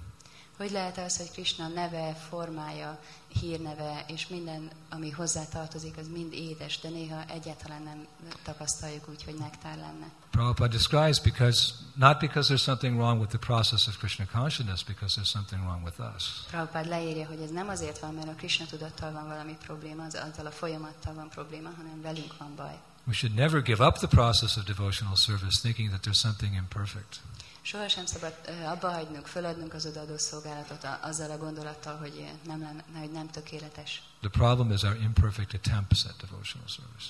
[0.61, 6.33] Hogy lehet az, hogy Krishna neve, formája, hírneve és minden, ami hozzá tartozik, az mind
[6.33, 8.07] édes, de néha egyáltalán nem
[8.43, 10.11] tapasztaljuk úgy, hogy nektár lenne.
[10.31, 15.21] Prabhupada describes because not because there's something wrong with the process of Krishna consciousness, because
[15.21, 16.45] there's something wrong with us.
[16.47, 20.15] Prabhupada leírja, hogy ez nem azért van, mert a Krishna tudattal van valami probléma, az
[20.15, 22.79] azzal a folyamattal van probléma, hanem velünk van baj.
[23.03, 27.19] We should never give up the process of devotional service thinking that there's something imperfect.
[27.61, 28.33] Sohasem szabad
[28.65, 33.29] abba hagynunk, föladnunk az odaadó szolgálatot a- azzal a gondolattal, hogy nem, lenne, hogy nem
[33.29, 34.01] tökéletes.
[34.19, 37.09] The problem is our imperfect attempts at devotional service.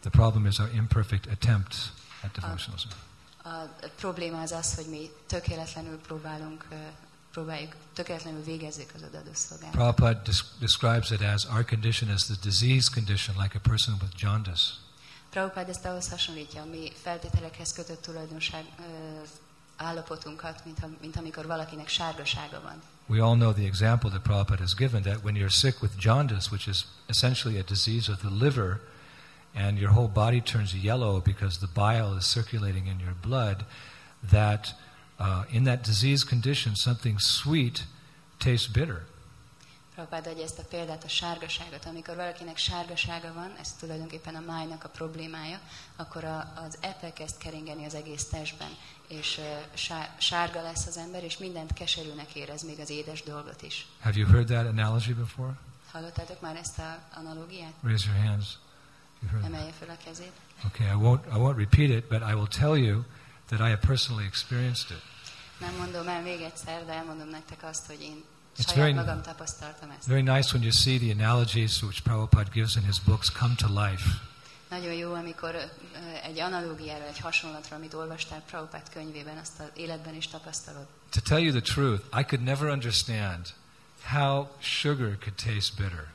[0.00, 1.76] The problem is our imperfect attempts
[2.22, 2.96] at devotional service.
[3.44, 6.66] A probléma az az, hogy mi tökéletlenül próbálunk,
[7.38, 9.80] próbáljuk, tökéletlenül végezzük az odaadó szolgálatot.
[9.80, 14.64] Prabhupada describes it as our condition as the disease condition, like a person with jaundice.
[15.30, 18.82] Prabhupád ezt ahhoz hasonlítja, mi feltételekhez kötött tulajdonság ö,
[19.76, 22.82] állapotunkat, mint, mint amikor valakinek sárgasága van.
[23.06, 26.50] We all know the example that Prabhupada has given that when you're sick with jaundice,
[26.50, 28.80] which is essentially a disease of the liver,
[29.54, 33.64] and your whole body turns yellow because the bile is circulating in your blood,
[34.30, 34.74] that
[35.18, 37.86] uh, in that disease condition, something sweet
[38.38, 39.06] tastes bitter.
[39.94, 41.84] Prabhupád adja ezt a példát, a sárgaságot.
[41.84, 45.60] Amikor valakinek sárgasága van, ez tulajdonképpen a májnak a problémája,
[45.96, 48.70] akkor a, az epe kezd keringeni az egész testben,
[49.08, 49.40] és
[50.18, 53.86] sárga lesz az ember, és mindent keserűnek érez, még az édes dolgot is.
[54.00, 55.52] Have you heard that analogy before?
[55.92, 57.72] Hallottátok már ezt a analógiát?
[57.82, 58.58] Raise your hands.
[59.20, 59.44] You heard?
[59.44, 60.32] Emelje fel a kezét.
[60.66, 63.02] Okay, I won't, I won't repeat it, but I will tell you
[63.48, 65.02] that I have personally experienced it.
[65.60, 68.24] Nem mondom el még egyszer, de elmondom nektek azt, hogy én
[68.58, 68.94] It's very-.
[70.06, 73.68] Very nice when you see the analogies which Prabhupada gives in his books come to
[73.68, 74.04] life.
[74.70, 75.54] Nagyon jó, amikor
[76.22, 80.86] egy analógiára, egy hasonlatra, amit olvastál Prabhupád könyvében, azt az életben is tapasztalod.
[81.10, 83.54] To tell you the truth, I could never understand
[84.04, 86.06] how sugar could taste bitter.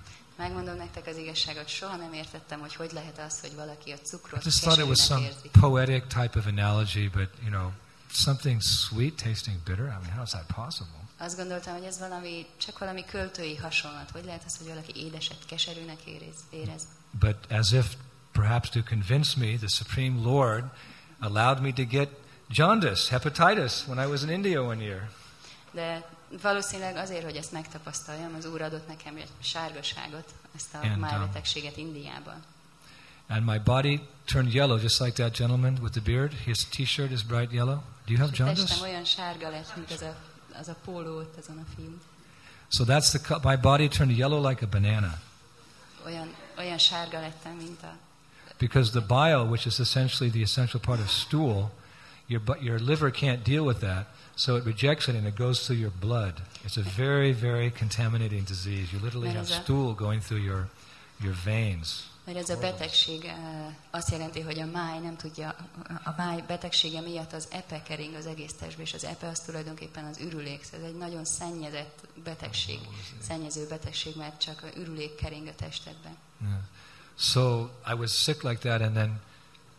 [0.44, 4.00] Megmondom nektek az igazságot, soha nem értettem, hogy hogy lehet az, hogy valaki a I
[4.04, 5.50] cukrot just thought it was some érzi.
[5.60, 7.70] poetic type of analogy, but you know,
[8.12, 9.86] something sweet tasting bitter.
[9.86, 11.00] I mean, how is that possible?
[11.18, 14.12] Azt gondoltam, hogy ez valami, csak valami költői hasonlat.
[14.12, 16.36] Hogy lehet az, hogy valaki édeset keserűnek érez?
[16.50, 16.82] érez?
[17.20, 17.86] But as if
[18.32, 20.64] perhaps to convince me, the Supreme Lord
[21.20, 22.10] allowed me to get
[22.50, 25.10] jaundice, hepatitis, when I was in India one year.
[25.72, 26.04] De
[26.42, 31.00] valószínűleg azért, hogy ezt megtapasztaljam, az Úr adott nekem egy sárgaságot, ezt a And, um,
[31.00, 32.44] májbetegséget Indiában.
[33.28, 36.32] And my body turned yellow, just like that gentleman with the beard.
[36.34, 37.76] His T-shirt is bright yellow.
[38.06, 38.68] Do you have jaundice?
[38.68, 40.16] testem olyan sárga lett, mint az a,
[40.60, 42.02] az a póló ott azon a film.
[42.70, 45.22] So that's the my body turned yellow like a banana
[46.06, 47.98] Olyan, olyan sárga lettem, mint a...
[48.58, 51.72] because the bile, which is essentially the essential part of stool,
[52.28, 55.80] your your liver can't deal with that, so it rejects it and it goes through
[55.80, 56.34] your blood.
[56.64, 58.92] It's a very very contaminating disease.
[58.94, 60.70] You literally have stool going through your
[61.20, 62.12] your veins.
[62.26, 63.36] Mert ez a betegség eh,
[63.92, 65.56] azt jelenti, hogy a máj nem tudja,
[66.04, 70.06] a máj betegsége miatt az epe kering az egész testbe, és az epe az tulajdonképpen
[70.06, 70.62] az ürülék.
[70.74, 72.80] Ez egy nagyon szennyezett betegség,
[73.22, 76.18] szennyező betegség, mert csak a ürülék kering a testedben.
[76.42, 76.54] Yeah.
[77.16, 79.22] So I was sick like that, and then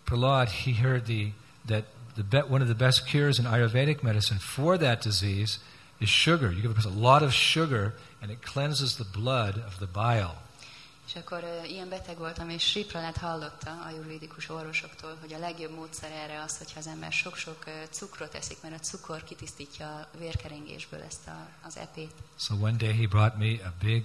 [0.05, 1.33] Prahlad he heard the
[1.67, 1.85] that
[2.23, 5.59] be, one of the best cures in Ayurvedic medicine for that disease
[5.99, 6.53] is sugar.
[6.53, 9.87] You give a person a lot of sugar, and it cleanses the blood of the
[9.87, 10.43] bile.
[11.07, 15.39] És akkor uh, ilyen beteg voltam, és Sri Prahlad hallotta a jurvédikus orvosoktól, hogy a
[15.39, 19.87] legjobb módszer erre az, hogyha az ember sok-sok uh, cukrot eszik, mert a cukor kitisztítja
[19.87, 22.13] a vérkeringésből ezt a, az epét.
[22.39, 24.05] So one day he brought me a big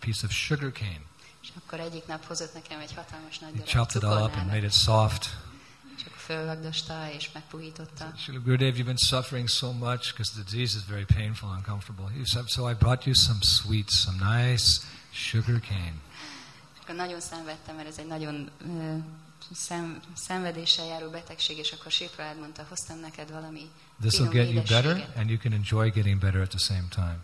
[0.00, 1.02] piece of sugar cane.
[1.42, 4.36] És akkor egyik nap hozott nekem egy hatalmas nagy He darab chopped it all up
[4.36, 5.30] and made it soft.
[5.96, 8.12] És akkor fölvagdosta és megpuhította.
[8.16, 12.24] Srila Gurudev, you've been suffering so much because the disease is very painful and uncomfortable.
[12.46, 14.80] So I brought you some sweets, some nice
[15.12, 15.94] sugar cane.
[16.82, 18.96] Akkor nagyon szenvedtem, mert ez egy nagyon ö,
[19.52, 24.50] szem, szenvedéssel járó betegség, és akkor Sri Prahlad mondta, hoztam neked valami This will get
[24.50, 27.18] you better, and you can enjoy getting better at the same time.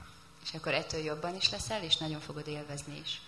[0.44, 3.20] És akkor ettől jobban is leszel, és nagyon fogod élvezni is.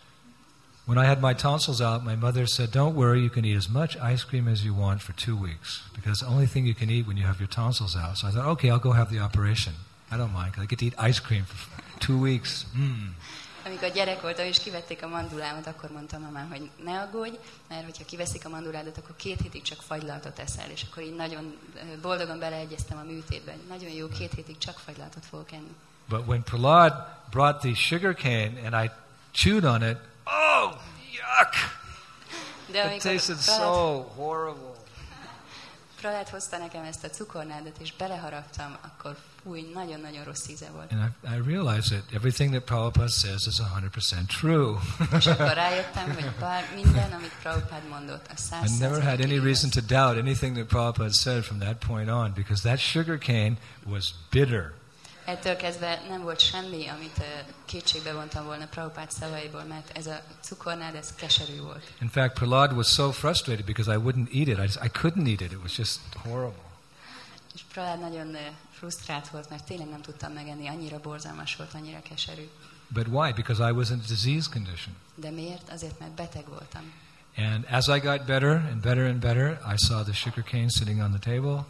[0.87, 3.69] When I had my tonsils out, my mother said, Don't worry, you can eat as
[3.69, 6.91] much ice cream as you want for two weeks because the only thing you can
[6.91, 8.19] eat when you have your tonsils out.
[8.19, 9.73] So I thought, okay, I'll go have the operation.
[10.13, 11.57] I don't mind 'cause I get to eat ice cream for
[12.07, 12.67] two weeks.
[12.77, 13.15] Mm.
[13.67, 17.37] Amikor gyerek voltam, és kivették a mandulámat, akkor mondtam mamám, hogy ne aggódj,
[17.69, 21.57] mert hogyha kiveszik a manduládat, akkor két hétig csak fagylaltot eszel, és akkor így nagyon
[22.03, 23.51] boldogan beleegyeztem a műtétbe.
[23.51, 25.75] hogy Nagyon jó, két hétig csak fagylaltot fogok enni.
[26.09, 26.93] But when Prahlad
[27.31, 28.91] brought the sugar cane and I
[29.33, 29.97] chewed on it,
[31.39, 31.83] yuck!
[32.73, 34.75] De It tasted Prahlad, so horrible.
[36.01, 40.93] Pralát hozta nekem ezt a cukornádat, és beleharaptam, akkor fúj, nagyon-nagyon rossz íze volt.
[40.93, 44.79] And I, I realized that everything that Prabhupada says is 100% true.
[45.19, 49.39] És akkor rájöttem, hogy bár minden, amit Prabhupád mondott, a száz I never had any
[49.39, 53.57] reason to doubt anything that Prabhupada said from that point on because that sugar cane
[53.87, 54.73] was bitter.
[55.25, 57.25] Ettől kezdve nem volt semmi, amit
[57.65, 61.93] kétségbe vontam volna Prabhupád szavaiból, mert ez a cukornád, ez keserű volt.
[62.01, 64.59] In fact, Prahlad was so frustrated because I wouldn't eat it.
[64.59, 65.53] I, just, I couldn't eat it.
[65.53, 66.63] It was just horrible.
[67.55, 68.37] És Prahlad nagyon
[68.73, 72.49] frusztrált volt, mert tényleg nem tudtam megenni, annyira borzalmas volt, annyira keserű.
[72.89, 73.33] But why?
[73.33, 74.95] Because I was in a disease condition.
[75.15, 75.71] De miért?
[75.71, 76.93] Azért, mert beteg voltam.
[77.37, 81.01] And as I got better and better and better, I saw the sugar cane sitting
[81.01, 81.67] on the table.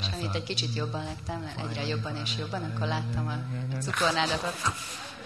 [0.00, 3.36] És amint egy kicsit jobban lettem, egyre jobban és jobban, akkor láttam a
[3.80, 4.74] cukornádat ott,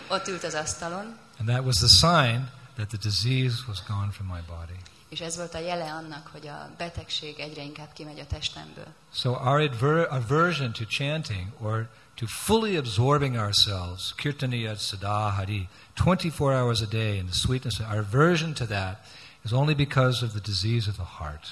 [0.09, 4.27] ott ült az asztalon, and that was the sign that the disease was gone from
[4.27, 4.79] my body.
[5.09, 8.87] és ez volt a jele annak, hogy a betegség egyre inkább kimegy a testemből.
[9.15, 16.55] So our adver- aversion to chanting or to fully absorbing ourselves, kirtaniya sada hari, 24
[16.55, 19.07] hours a day in the sweetness, our aversion to that
[19.45, 21.47] is only because of the disease of the heart.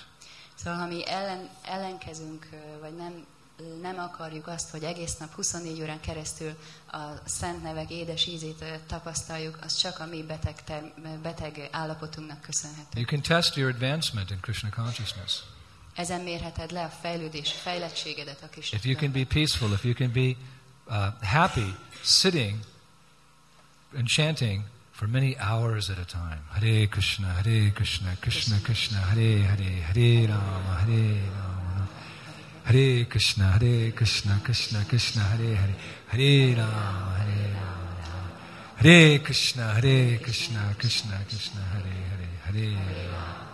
[0.62, 2.48] Szóval, ha mi ellen, ellenkezünk,
[2.80, 3.26] vagy nem,
[3.80, 6.56] nem akarjuk azt, hogy egész nap 24 órán keresztül
[6.92, 13.00] a szent nevek édes ízét tapasztaljuk, az csak a mi beteg, ter- beteg állapotunknak köszönhető.
[13.00, 15.38] You can test your advancement in Krishna consciousness.
[15.94, 19.94] Ezen mérheted le a fejlődés, fejlettségedet a kis If you can be peaceful, if you
[19.94, 20.36] can be
[20.86, 22.58] uh, happy sitting
[23.96, 24.64] and chanting
[25.00, 26.40] for many hours at a time.
[26.50, 31.88] Hare Krishna, Hare Krishna, Krishna Krishna, Hare Hare, Hare Rama, Hare Rama.
[32.64, 35.74] Hare Krishna, Hare Krishna, Krishna Krishna, Hare Hare,
[36.08, 38.28] Hare Rama, Hare Rama.
[38.76, 43.46] Hare Krishna, Hare Krishna, Krishna Krishna, Hare Hare, Hare Rama.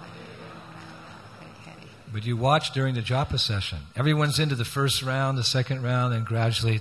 [2.12, 3.78] But you watch during the japa session.
[3.94, 6.80] Everyone's into the first round, the second round, and gradually.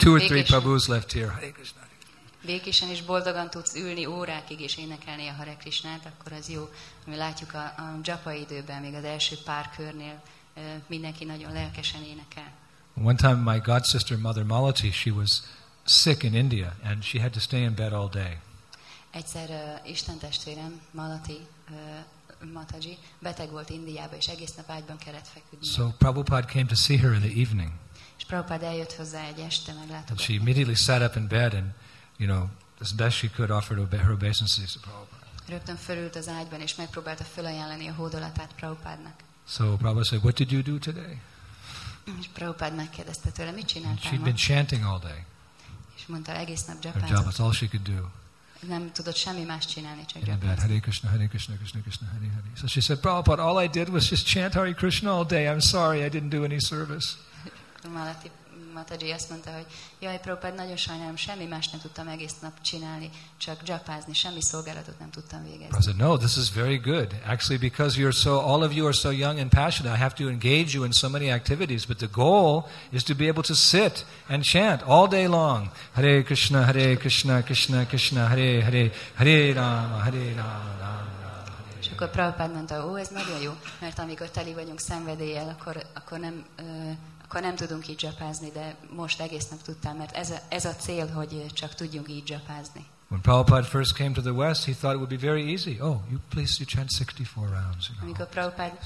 [0.00, 1.28] two or three time, left here.
[1.28, 1.79] time, time,
[2.44, 6.68] békésen és boldogan tudsz ülni órákig és énekelni a Hare Krishnát, akkor az jó.
[7.06, 10.22] Mi látjuk a, a japa időben, még az első pár körnél
[10.86, 12.52] mindenki nagyon lelkesen énekel.
[12.94, 15.42] One time, my god sister, Mother Malati, she was
[15.84, 18.38] sick in India, and she had to stay in bed all day.
[19.10, 21.76] Egyszer uh, Isten testvérem, Malati uh,
[22.52, 25.66] Mataji, beteg volt Indiába, és egész nap ágyban kellett feküdni.
[25.66, 27.70] So Prabhupada came to see her in the evening,
[28.18, 29.72] és Prabhupád eljött hozzá egy este
[30.08, 31.72] and she immediately sat up in bed and,
[32.20, 32.48] you know,
[32.80, 35.26] as best she could, offered her obeisances to Prabhupada.
[35.48, 39.14] Rögtön fölült az ágyban, és megpróbálta fölajánlani a hódolatát Prabhupádnak.
[39.48, 41.20] So Prabhupada said, "What did you do today?"
[42.18, 45.24] És Prabhupád megkérdezte tőle, mit And csináltál She'd been chanting all day.
[45.96, 48.08] És mondta, egész nap Her job, all she could do.
[48.68, 50.60] Nem tudott semmi más csinálni, csak in the bed.
[50.60, 52.56] Hare Krishna, Hare Krishna, Krishna Krishna, Hare Hare.
[52.56, 55.46] So she said, Prabhupada, all I did was just chant Hare Krishna all day.
[55.46, 57.16] I'm sorry, I didn't do any service.
[57.88, 58.30] Malati
[58.74, 59.66] Mataji azt mondta, hogy
[60.00, 64.98] jaj, Prabhupád, nagyon sajnálom, semmi más nem tudtam egész nap csinálni, csak japázni, semmi szolgálatot
[64.98, 65.82] nem tudtam végezni.
[65.82, 67.14] Said, no, this is very good.
[67.26, 70.28] Actually, because you're so, all of you are so young and passionate, I have to
[70.28, 71.86] engage you in so many activities.
[71.86, 75.70] But the goal is to be able to sit and chant all day long.
[75.92, 81.08] Hare Krishna, Hare Krishna, Krishna Krishna, Hare Hare, Hare Rama, Hare Rama, Rama.
[81.80, 86.18] És akkor Prabhupád mondta, ó, ez nagyon jó, mert amikor teli vagyunk szenvedéllyel, akkor, akkor,
[86.18, 86.62] nem, ö,
[87.30, 90.74] akkor nem tudunk így japázni, de most egész nap tudtam, mert ez a, ez a
[90.74, 92.86] cél, hogy csak tudjunk így japázni.
[93.08, 95.80] When Prabhupada first came to the West, he thought it would be very easy.
[95.80, 97.88] Oh, you please, you chant 64 rounds.
[97.88, 98.02] You know.
[98.02, 98.78] Amikor Prabhupád,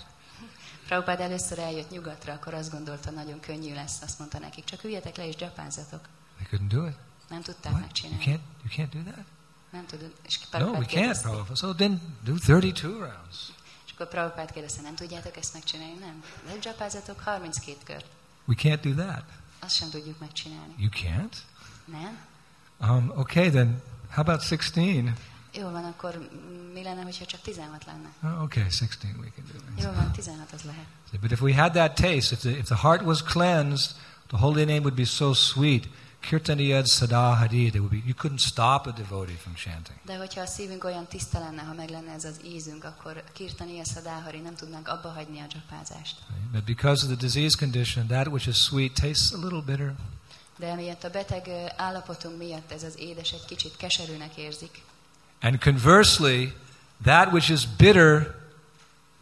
[0.86, 5.16] Prabhupád először eljött nyugatra, akkor azt gondolta, nagyon könnyű lesz, azt mondta nekik, csak üljetek
[5.16, 6.08] le és japázzatok.
[6.36, 6.96] They couldn't do it.
[7.28, 7.98] Nem tudták What?
[8.02, 8.24] You megcsinálni.
[8.24, 9.24] can't, you can't do that?
[9.70, 10.12] Nem tudod.
[10.26, 11.54] És No, we can't, Prabhupada.
[11.54, 13.52] So then do 32 rounds.
[13.86, 15.98] És akkor Prabhupád kérdezte, nem tudjátok ezt megcsinálni?
[16.00, 16.22] Nem.
[16.46, 18.06] De japázzatok 32 kört.
[18.44, 19.24] We can't do that.
[19.60, 20.74] Azt sem tudjuk megcsinálni.
[20.76, 21.36] You can't?
[21.84, 22.16] Nem?
[22.90, 25.10] Um, okay, then how about 16?
[25.54, 26.28] Jó van, akkor
[26.72, 28.36] mi lenne, hogyha csak 16 lenne?
[28.36, 29.94] Oh, okay, 16 we can do Jó that.
[29.94, 30.86] van, 16 az lehet.
[31.20, 33.90] But if we had that taste, if the, if the heart was cleansed,
[34.26, 35.88] the holy name would be so sweet.
[36.24, 39.96] Kirtaniyad Sada Hari, there would be, you couldn't stop a devotee from chanting.
[40.06, 43.80] De hogyha a szívünk olyan tiszta lenne, ha meg lenne ez az ízünk, akkor kirtani
[43.80, 45.46] a szadáhari, nem tudnánk abba hagyni a.
[45.70, 46.52] Right?
[46.52, 49.94] But because of the disease condition, that which is sweet tastes a little bitter.
[50.58, 54.82] De emiatt a beteg állapotunk miatt ez az édes egy kicsit keserűnek érzik.
[55.40, 56.52] And conversely,
[57.02, 58.34] that which is bitter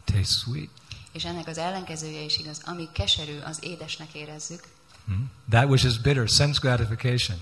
[0.05, 0.69] tastes sweet.
[1.11, 2.61] És ennek az ellenkezője is igaz.
[2.65, 4.63] Ami keserű, az édesnek érezzük.
[5.05, 5.25] Hmm?
[5.49, 7.35] That which is bitter, sense gratification.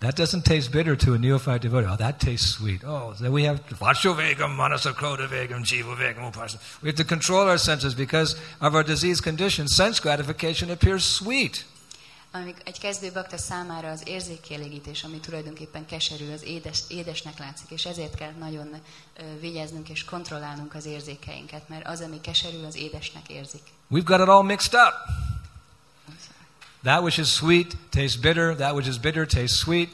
[0.00, 1.88] That doesn't taste bitter to a neophyte devotee.
[1.90, 2.84] Oh, that tastes sweet.
[2.84, 6.60] Oh, then we have Vachuvegam, Manasakrodavegam, Jivavegam, Upasana.
[6.82, 9.66] We have to control our senses because of our disease condition.
[9.66, 11.64] Sense gratification appears sweet.
[12.32, 17.84] Amíg egy kezdő bakta számára az érzékkielégítés, ami tulajdonképpen keserű, az édes, édesnek látszik, és
[17.84, 18.68] ezért kell nagyon
[19.16, 23.62] ö, vigyáznunk és kontrollálnunk az érzékeinket, mert az, ami keserű, az édesnek érzik.
[23.90, 24.94] We've got it all mixed up.
[26.82, 29.88] That which is sweet tastes bitter, that which is bitter tastes sweet.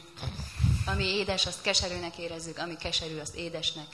[0.85, 3.87] Ami édes, azt keserűnek érezzük, ami keserű, azt édesnek.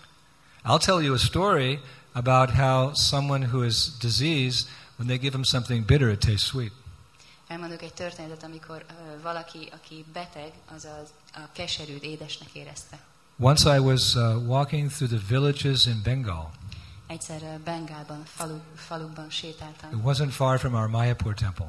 [0.66, 1.80] I'll tell you a story
[2.14, 4.68] about how someone who is diseased,
[4.98, 6.72] when they give them something bitter, it tastes sweet.
[7.48, 13.00] Elmondok egy történetet, amikor ö, valaki, aki beteg, az az, a keserűt édesnek érezte.
[13.40, 16.52] Once I was uh, walking through the villages in Bengal.
[17.08, 19.90] Egyszer Bengálban, falu, falukban sétáltam.
[19.92, 21.66] It wasn't far from our Mayapur temple.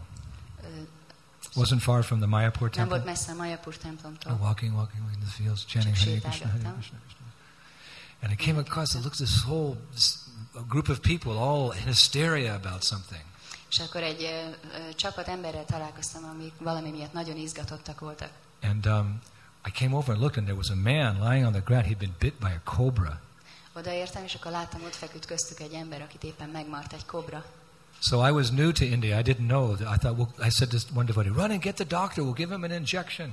[1.54, 3.12] Wasn't far from the Mayapur Nem volt temple.
[3.12, 4.36] messze a Majapur Oh, templomtól.
[4.40, 6.72] walking, walking in the fields, chanting Hare Krishna, Hare.
[6.72, 6.98] Krishna.
[8.22, 10.18] And I came across, it looks this whole this,
[10.68, 13.22] group of people all in hysteria about something.
[13.70, 18.30] És akkor egy ö, csapat emberrel találkoztam, amik valami miatt nagyon izgatottak voltak.
[18.62, 19.20] And um,
[19.66, 21.84] I came over and looked, and there was a man lying on the ground.
[21.86, 23.20] He'd been bit by a cobra.
[23.72, 27.44] Odaértem, és akkor láttam, ott feküdt köztük egy ember, akit éppen megmart egy kobra.
[28.02, 29.16] So I was new to India.
[29.16, 29.76] I didn't know.
[29.94, 32.22] I thought, well, I said to one devotee, run and get the doctor.
[32.24, 33.30] We'll give him an injection.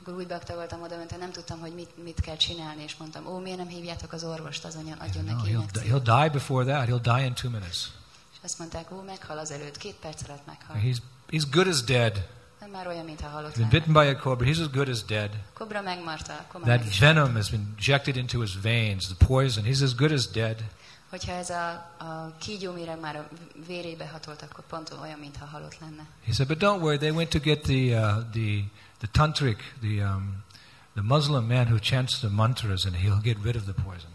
[0.00, 3.26] Akkor úgy bakta voltam oda, mert nem tudtam, hogy mit, mit kell csinálni, és mondtam,
[3.26, 6.88] ó, miért nem hívjátok az orvost, azon adjon No, neki he'll, he'll die before that.
[6.88, 7.90] He'll die in two minutes.
[8.32, 10.76] És azt mondták, ó, meghal az előtt, két perc alatt meghal.
[10.76, 10.96] He's,
[11.30, 12.26] he's good as dead.
[12.60, 13.84] Nem már olyan, mintha halott He's been lenne.
[13.84, 14.46] bitten by a cobra.
[14.46, 15.30] He's as good as dead.
[15.54, 19.64] Kobra megmarta, That venom has been injected into his veins, the poison.
[19.64, 20.64] He's as good as dead.
[21.10, 23.28] Hogyha ez a, a kígyóméreg már a
[23.66, 26.06] vérébe hatolt, akkor pont olyan, mintha halott lenne.
[26.24, 26.98] He said, but don't worry.
[26.98, 28.64] They went to get the, uh, the,
[28.98, 30.44] the tantric, the, um,
[30.94, 34.10] the Muslim man who chants the mantras, and he'll get rid of the poison.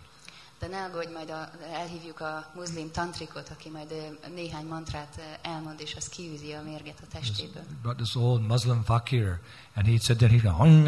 [0.60, 3.94] De ne aggódj, majd a, elhívjuk a muszlim tantrikot, aki majd
[4.36, 7.64] néhány mantrát elmond, és az kiűzi a mérget a testéből.
[7.82, 9.39] But this old Muslim fakir,
[9.76, 10.88] and he said that going,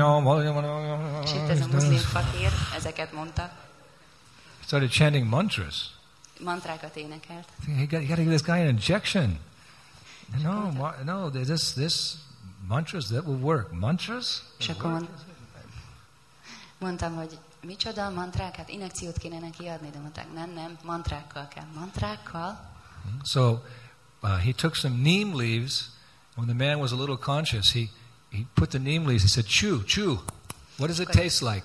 [1.24, 3.52] És itt ez a muszlim fakír ezeket mondta,
[4.66, 5.95] started chanting mantras.
[6.40, 7.48] Mantrákat énekelt.
[7.66, 9.40] He got, he got to give this guy an injection.
[10.42, 12.16] No, ma- no, this, this
[12.68, 13.72] mantras that will work.
[13.72, 14.42] Mantras?
[14.58, 15.08] És akkor mond,
[16.78, 21.68] mondtam, hogy micsoda mantrákat, injekciót kéne neki adni, de mondták, nem, nem, mantrákkal kell.
[21.74, 22.74] Mantrákkal?
[23.24, 23.62] So
[24.22, 25.90] uh, he took some neem leaves.
[26.36, 27.90] When the man was a little conscious, he,
[28.30, 29.22] he put the neem leaves.
[29.22, 30.18] He said, "Chew, chew.
[30.78, 31.64] What does it taste like?"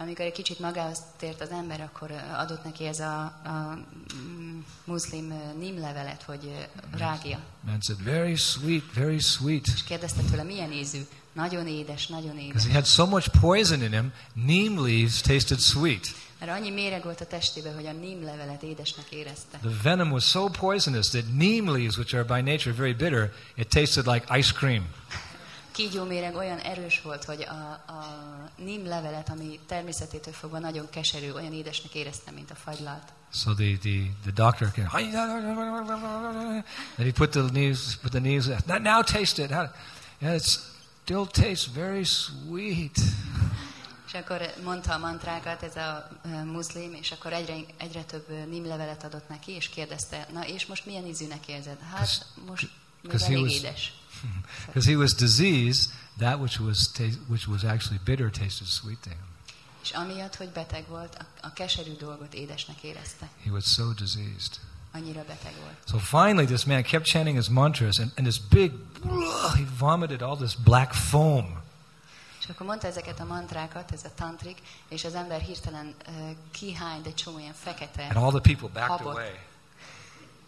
[0.00, 3.78] Amikor egy kicsit magához tért az ember, akkor adott neki ez a, a
[4.14, 7.38] mm, muszlim nímlevelet, hogy ö, rágja.
[7.66, 11.00] Man said, "Very sweet, very sweet." És kérdezte tőle, milyen ízű?
[11.32, 12.66] Nagyon édes, nagyon Because édes.
[12.66, 16.06] he had so much poison in him, neem leaves tasted sweet.
[16.38, 19.58] Mert annyi méreg volt a testében, hogy a nímlevelet édesnek érezte.
[19.58, 23.68] The venom was so poisonous that neem leaves, which are by nature very bitter, it
[23.68, 24.86] tasted like ice cream.
[25.80, 28.04] Kígyó méreg olyan erős volt, hogy a, a
[28.56, 33.12] nímlevelet, ami természetétől fogva nagyon keserű, olyan édesnek érezte, mint a fagylalt.
[33.32, 34.88] So the, the, the doctor came,
[36.96, 39.50] and he put the leaves, put the leaves, now, now taste it.
[39.50, 40.42] Yeah, it
[41.02, 42.98] still tastes very sweet.
[44.06, 46.08] És akkor mondta a mantrákat ez a
[46.44, 51.06] muszlim, és akkor egyre, egyre több nímlevelet adott neki, és kérdezte, na és most milyen
[51.06, 51.78] ízűnek érzed?
[51.94, 52.70] Hát most
[53.02, 53.92] még elég édes.
[54.66, 56.90] Because he was diseased, that which was,
[57.28, 59.28] which was actually bitter tasted sweet to him.
[59.82, 63.28] És amiatt, hogy beteg volt, a, a keserű dolgot édesnek érezte.
[63.44, 64.58] He was so diseased.
[64.92, 65.88] Annyira beteg volt.
[65.88, 68.72] So finally, this man kept chanting his mantras, and, and this big,
[69.58, 71.62] he vomited all this black foam.
[72.40, 74.58] És akkor mondta ezeket a mantrákat, ez a tantrik,
[74.88, 78.98] és az ember hirtelen uh, kihányt egy csomó ilyen fekete And all the people backed
[78.98, 79.38] habot, away.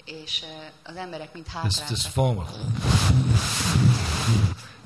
[0.04, 0.44] És
[0.82, 2.46] az emberek mind This, this foam.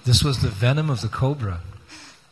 [0.03, 1.63] This was the venom of the cobra.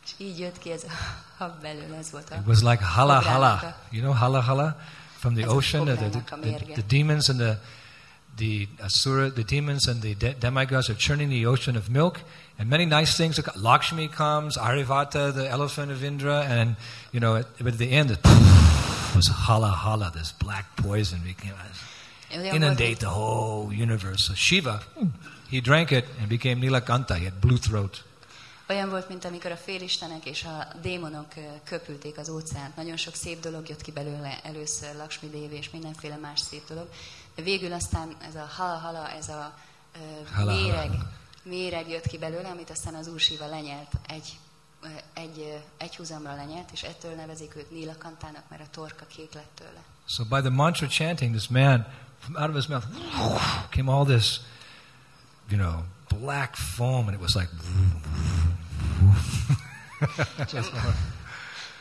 [0.05, 0.91] És így jött ki ez a
[1.37, 2.35] hab belőle, ez volt a...
[2.35, 3.75] It was like hala hala.
[3.91, 4.77] You know hala hala
[5.19, 5.85] from the Ez ocean.
[5.85, 6.09] The, the,
[6.41, 7.57] the, the demons and the
[8.37, 12.21] the asura, the demons and the de- demigods are churning the ocean of milk,
[12.59, 13.39] and many nice things.
[13.55, 16.75] Lakshmi comes, Arivata, the elephant of Indra, and
[17.11, 18.19] you know, at, but at the end it
[19.15, 20.11] was hala hala.
[20.13, 21.53] This black poison became
[22.43, 24.23] inundate the whole universe.
[24.23, 24.81] So Shiva,
[25.49, 27.15] he drank it and became Nilakanta.
[27.15, 28.03] He had blue throat.
[28.69, 31.33] olyan volt, mint amikor a félistenek és a démonok
[31.63, 32.75] köpülték az óceánt.
[32.75, 36.89] Nagyon sok szép dolog jött ki belőle, először Lakshmi Devi és mindenféle más szép dolog.
[37.35, 39.53] De végül aztán ez a hala-hala, ez a
[39.95, 39.99] ö,
[40.33, 40.61] Hala-hala.
[40.61, 40.91] méreg,
[41.43, 44.37] méreg jött ki belőle, amit aztán az Úr Siva lenyelt egy
[45.13, 49.83] egy, egy húzamra lenyelt, és ettől nevezik őt Nílakantának, mert a torka kék lett tőle.
[50.07, 51.85] So by the mantra chanting, this man,
[52.37, 52.85] out of his mouth,
[53.71, 54.39] came all this,
[55.49, 55.83] you know,
[56.19, 57.49] black foam, and it was like.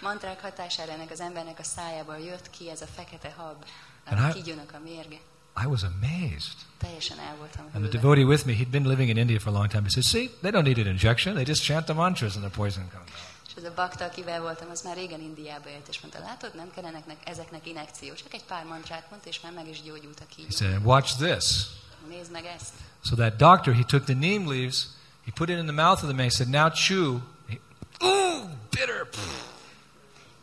[0.03, 3.65] Mantrák hatására ennek az embernek a szájából jött ki ez a fekete hab,
[4.05, 5.19] And a I- kigyönök a mérge.
[5.63, 6.57] I was amazed.
[6.79, 9.57] Teljesen el voltam And the devotee with me, he'd been living in India for a
[9.57, 9.83] long time.
[9.85, 12.51] He said, "See, they don't need an injection; they just chant the mantras, and the
[12.57, 16.01] poison comes out." És ez a bakta, akivel voltam, az már régen Indiába élt, és
[16.01, 19.69] mondta, látod, nem kellenek nek- ezeknek inekció, csak egy pár mantrát mondta, és már meg
[19.69, 20.49] is gyógyult a He kígyó.
[20.51, 21.67] said, "And watch this."
[22.09, 22.73] Nézd meg ezt.
[23.05, 24.87] So that doctor, he took the neem leaves,
[25.25, 26.23] he put it in the mouth of the man.
[26.25, 27.59] He said, "Now chew." He,
[28.07, 29.09] Ooh, bitter.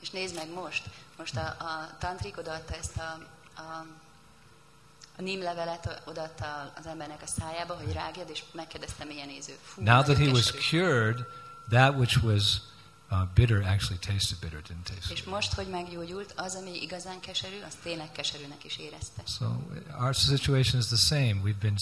[0.02, 0.84] És nézd meg most,
[1.18, 3.18] most a, a tantrik odaadta ezt a,
[3.62, 3.86] a,
[5.18, 9.54] a nímlevelet, odaadta az embernek a szájába, hogy rágjad, és megkérdezte, milyen ízű.
[9.64, 11.26] Fú, Now that he was cured,
[11.70, 12.58] that which was
[13.12, 14.60] uh, bitter actually tasted bitter.
[14.60, 15.14] It didn't taste.
[15.14, 19.22] És most, hogy meggyógyult, az, ami igazán keserű, az tényleg keserűnek is érezte.
[19.26, 19.46] So
[20.00, 21.36] our situation is the same.
[21.44, 21.78] We've been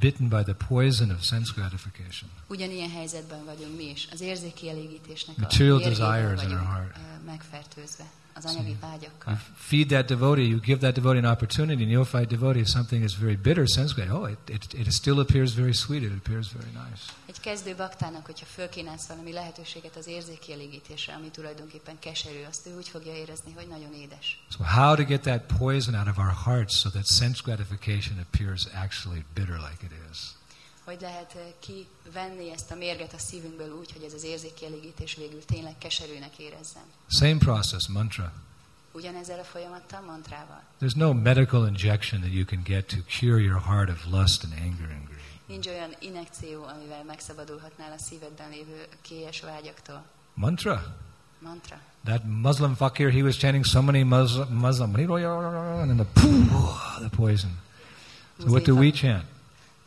[0.00, 2.30] bitten by the poison of sense gratification.
[2.48, 4.08] Ugyanilyen helyzetben vagyunk mi is.
[4.12, 6.96] Az érzékielégítésnek a Material mérgéből desires in our heart.
[6.96, 8.04] ö, megfertőzve
[8.38, 9.40] az anyagi vágyakkal.
[9.54, 13.36] feed that devotee, you give that devotee an opportunity, find devotee if something is very
[13.36, 14.10] bitter, sense gratification.
[14.10, 16.02] Oh, it, it, it still appears very sweet.
[16.02, 17.02] It appears very nice.
[17.26, 22.88] Egy kezdő baktának, hogyha fölkínálsz valami lehetőséget az érzékielégítésre, ami tulajdonképpen keserű, azt ő úgy
[22.88, 24.44] fogja érezni, hogy nagyon édes.
[24.50, 28.66] So how to get that poison out of our hearts so that sense gratification appears
[28.84, 30.37] actually bitter like it is?
[30.88, 35.44] Hogy lehet ö, kivenni ezt a mérget a szívünkből úgy, hogy ez az érzékielégítés végül
[35.44, 36.82] tényleg keserűnek érezzen.
[37.08, 38.32] Same process, mantra.
[38.92, 40.62] Ugyanezzel a folyamattal, mantrával.
[40.80, 44.52] There's no medical injection that you can get to cure your heart of lust and
[44.52, 45.30] anger and greed.
[45.46, 50.04] Nincs olyan inekció, amivel megszabadulhatnál a szívedben lévő kélyes vágyaktól.
[50.34, 50.96] Mantra.
[51.38, 51.80] Mantra.
[52.04, 57.16] That Muslim fakir, he was chanting so many Muslim, Muslim and then the, poof, the
[57.16, 57.50] poison.
[58.38, 59.24] So what do we chant?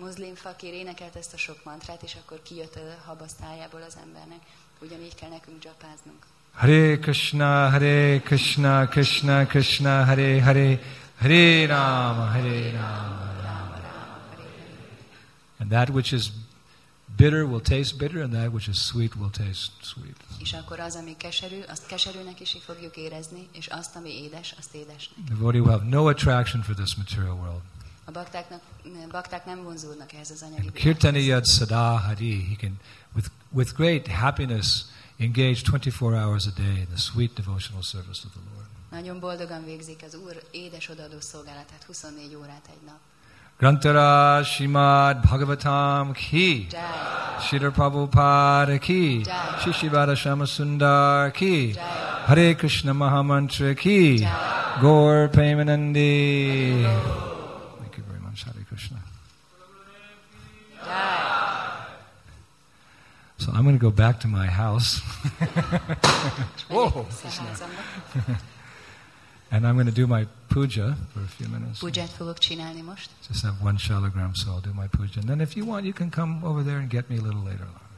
[0.04, 3.98] Muszlim fakír énekelt ezt a sok mantrát, és akkor kijött a hab a szájából az
[4.04, 4.40] embernek.
[4.82, 6.26] Ugyanígy kell nekünk dzsapáznunk.
[6.54, 10.80] Hare Krishna, Hare Krishna, Krishna Krishna, Hare Hare,
[11.20, 14.20] Hare Rama, Hare Rama, Rama Rama.
[15.60, 16.32] And that which is
[17.18, 20.16] bitter will taste bitter, and that which is sweet will taste sweet.
[20.40, 24.76] És akkor az, ami keserű, azt keserűnek is fogjuk érezni, és azt, ami édes, azt
[24.76, 25.18] édesnek.
[25.28, 27.62] Devotee will have no attraction for this material world.
[28.06, 28.62] A baktáknak,
[29.12, 32.48] bakták nem vonzódnak ehhez az anyagi Kirtani yad sada hari.
[32.50, 32.80] He can,
[33.16, 34.82] with, with great happiness,
[35.18, 38.68] engage 24 hours a day in the sweet devotional service of the Lord.
[38.92, 42.98] Nagyon boldogan végzik az Úr édes odaadó szolgálatát 24 órát egy nap.
[43.58, 46.68] Grantara Shimad Bhagavatam ki.
[47.48, 49.22] Srila Prabhupada ki.
[49.60, 51.76] Shishivada Shama Sundar ki.
[52.26, 54.28] Hare Krishna Mahamantra ki.
[54.80, 56.86] Gaur Premanandi.
[63.38, 65.00] So I'm going to go back to my house.
[66.70, 67.08] Whoa.
[69.54, 71.82] And I'm going to do my puja for a few minutes.
[71.82, 73.10] Puját fogok csinálni most.
[73.28, 75.20] Just have one shalagram, so I'll do my puja.
[75.20, 77.44] And then if you want, you can come over there and get me a little
[77.44, 77.91] later on.